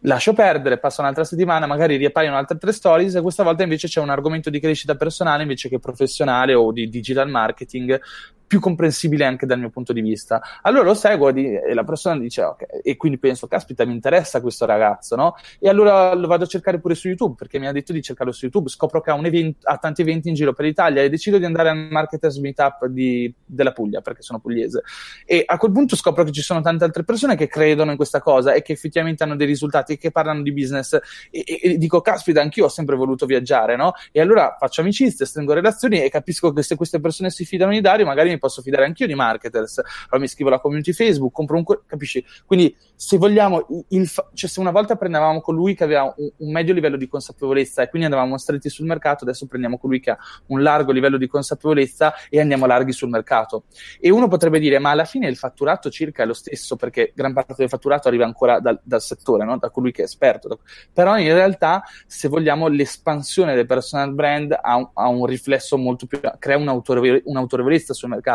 [0.00, 4.00] lascio perdere, passa un'altra settimana, magari riappaiono altre tre stories e questa volta invece c'è
[4.00, 8.00] un argomento di crescita personale invece che professionale o di digital marketing
[8.46, 10.40] più comprensibile anche dal mio punto di vista.
[10.62, 14.64] Allora lo seguo e la persona dice, ok, e quindi penso, caspita, mi interessa questo
[14.64, 15.34] ragazzo, no?
[15.58, 18.32] E allora lo vado a cercare pure su YouTube, perché mi ha detto di cercarlo
[18.32, 21.38] su YouTube, scopro che ha, evento, ha tanti eventi in giro per l'Italia e decido
[21.38, 24.82] di andare al Marketers Meetup di, della Puglia, perché sono pugliese.
[25.24, 28.20] E a quel punto scopro che ci sono tante altre persone che credono in questa
[28.20, 30.94] cosa e che effettivamente hanno dei risultati e che parlano di business
[31.30, 33.92] e, e, e dico, caspita, anch'io ho sempre voluto viaggiare, no?
[34.12, 37.80] E allora faccio amicizie, stringo relazioni e capisco che se queste persone si fidano di
[37.80, 41.56] Dario, magari mi posso fidare anch'io di marketers, allora mi iscrivo alla community Facebook, compro
[41.56, 42.24] un, capisci?
[42.44, 46.72] Quindi se vogliamo, il, cioè se una volta prendevamo colui che aveva un, un, medio
[46.72, 50.62] livello di consapevolezza e quindi andavamo stretti sul mercato, adesso prendiamo colui che ha un
[50.62, 53.64] largo livello di consapevolezza e andiamo larghi sul mercato.
[54.00, 57.32] E uno potrebbe dire, ma alla fine il fatturato circa è lo stesso, perché gran
[57.32, 59.58] parte del fatturato arriva ancora dal, dal settore, no?
[59.58, 60.60] da colui che è esperto.
[60.92, 66.06] Però in realtà, se vogliamo, l'espansione del personal brand ha un, ha un riflesso molto
[66.06, 68.25] più, crea un'autorevolezza sul mercato,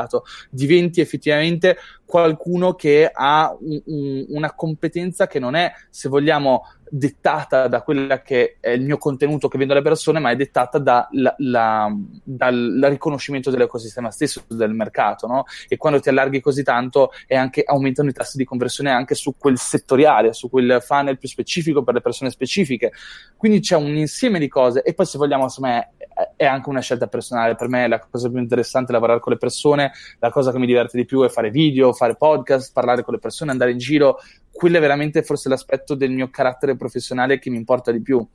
[0.50, 6.64] diventi effettivamente qualcuno che ha un, un, una competenza che non è, se vogliamo,
[6.94, 10.78] dettata da quella che è il mio contenuto che vendo alle persone, ma è dettata
[10.78, 11.90] da la, la,
[12.22, 15.46] dal riconoscimento dell'ecosistema stesso del mercato, no?
[15.70, 19.58] E quando ti allarghi così tanto anche, aumentano i tassi di conversione anche su quel
[19.58, 22.92] settoriale, su quel funnel più specifico per le persone specifiche.
[23.38, 25.88] Quindi c'è un insieme di cose e poi se vogliamo, insomma,
[26.36, 27.56] è, anche una scelta personale.
[27.56, 30.66] Per me la cosa più interessante è lavorare con le persone, la cosa che mi
[30.66, 34.20] diverte di più è fare video, fare podcast, parlare con le persone, andare in giro,
[34.52, 38.26] quello è veramente forse l'aspetto del mio carattere professionale che mi importa di più.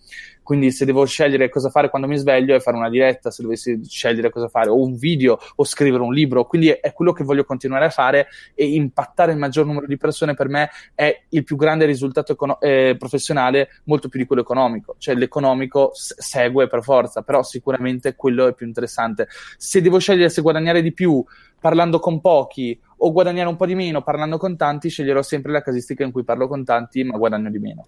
[0.42, 3.80] Quindi se devo scegliere cosa fare quando mi sveglio è fare una diretta, se dovessi
[3.84, 6.44] scegliere cosa fare, o un video, o scrivere un libro.
[6.44, 10.34] Quindi è, quello che voglio continuare a fare e impattare il maggior numero di persone
[10.34, 14.94] per me è il più grande risultato econo- eh, professionale, molto più di quello economico.
[14.98, 19.26] Cioè l'economico s- segue per forza, però sicuramente quello è più interessante.
[19.56, 21.24] Se devo scegliere se guadagnare di più
[21.60, 25.62] parlando con pochi o guadagnare un po' di meno parlando con tanti, sceglierò sempre la
[25.62, 27.84] casistica in cui parlo con tanti ma guadagno di meno.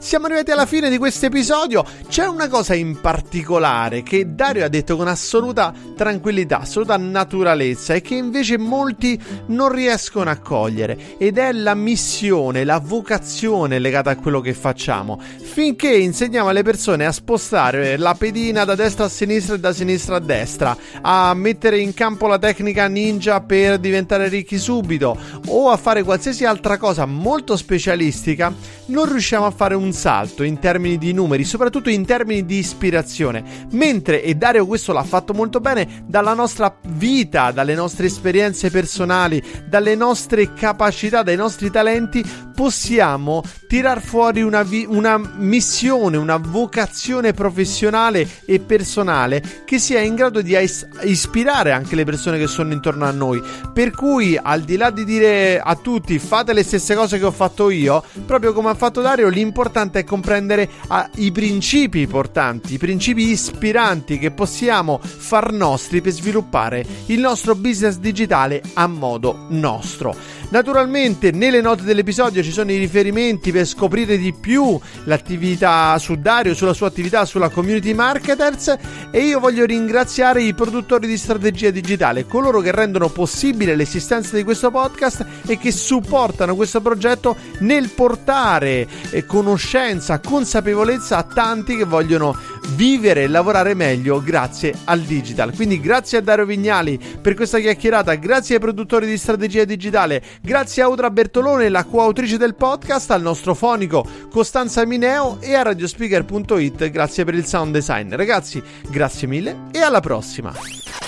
[0.00, 1.84] Siamo arrivati alla fine di questo episodio.
[2.08, 8.00] C'è una cosa in particolare che Dario ha detto con assoluta tranquillità, assoluta naturalezza e
[8.00, 14.16] che invece molti non riescono a cogliere ed è la missione, la vocazione legata a
[14.16, 15.20] quello che facciamo.
[15.20, 20.16] Finché insegniamo alle persone a spostare la pedina da destra a sinistra e da sinistra
[20.16, 25.16] a destra, a mettere in campo la tecnica ninja per diventare ricchi subito
[25.48, 28.52] o a fare qualsiasi altra cosa molto specialistica,
[28.90, 33.66] non riusciamo a fare un salto in termini di numeri, soprattutto in termini di ispirazione.
[33.70, 39.42] Mentre, e Dario questo l'ha fatto molto bene, dalla nostra vita, dalle nostre esperienze personali,
[39.66, 42.22] dalle nostre capacità, dai nostri talenti,
[42.54, 50.14] possiamo tirar fuori una, vi- una missione, una vocazione professionale e personale che sia in
[50.14, 53.42] grado di is- ispirare anche le persone che sono intorno a noi.
[53.72, 57.30] Per cui, al di là di dire a tutti fate le stesse cose che ho
[57.30, 62.78] fatto io, proprio come ha fatto Dario, l'importante è comprendere ah, i principi portanti, i
[62.78, 70.16] principi ispiranti che possiamo far nostri per sviluppare il nostro business digitale a modo nostro.
[70.48, 76.54] Naturalmente nelle note dell'episodio ci sono i riferimenti per scoprire di più l'attività su Dario,
[76.54, 78.76] sulla sua attività sulla community marketers
[79.10, 84.42] e io voglio ringraziare i produttori di strategia digitale, coloro che rendono possibile l'esistenza di
[84.42, 91.84] questo podcast e che supportano questo progetto nel portare eh, conoscenza, consapevolezza a tanti che
[91.84, 92.36] vogliono
[92.74, 95.54] vivere e lavorare meglio grazie al digital.
[95.54, 100.82] Quindi grazie a Dario Vignali per questa chiacchierata, grazie ai produttori di strategia digitale, grazie
[100.82, 106.90] a Audra Bertolone, la coautrice del podcast, al nostro fonico Costanza Mineo e a radiospeaker.it,
[106.90, 108.14] grazie per il sound design.
[108.14, 110.52] Ragazzi, grazie mille e alla prossima.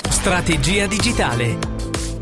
[0.08, 1.91] Strategia digitale.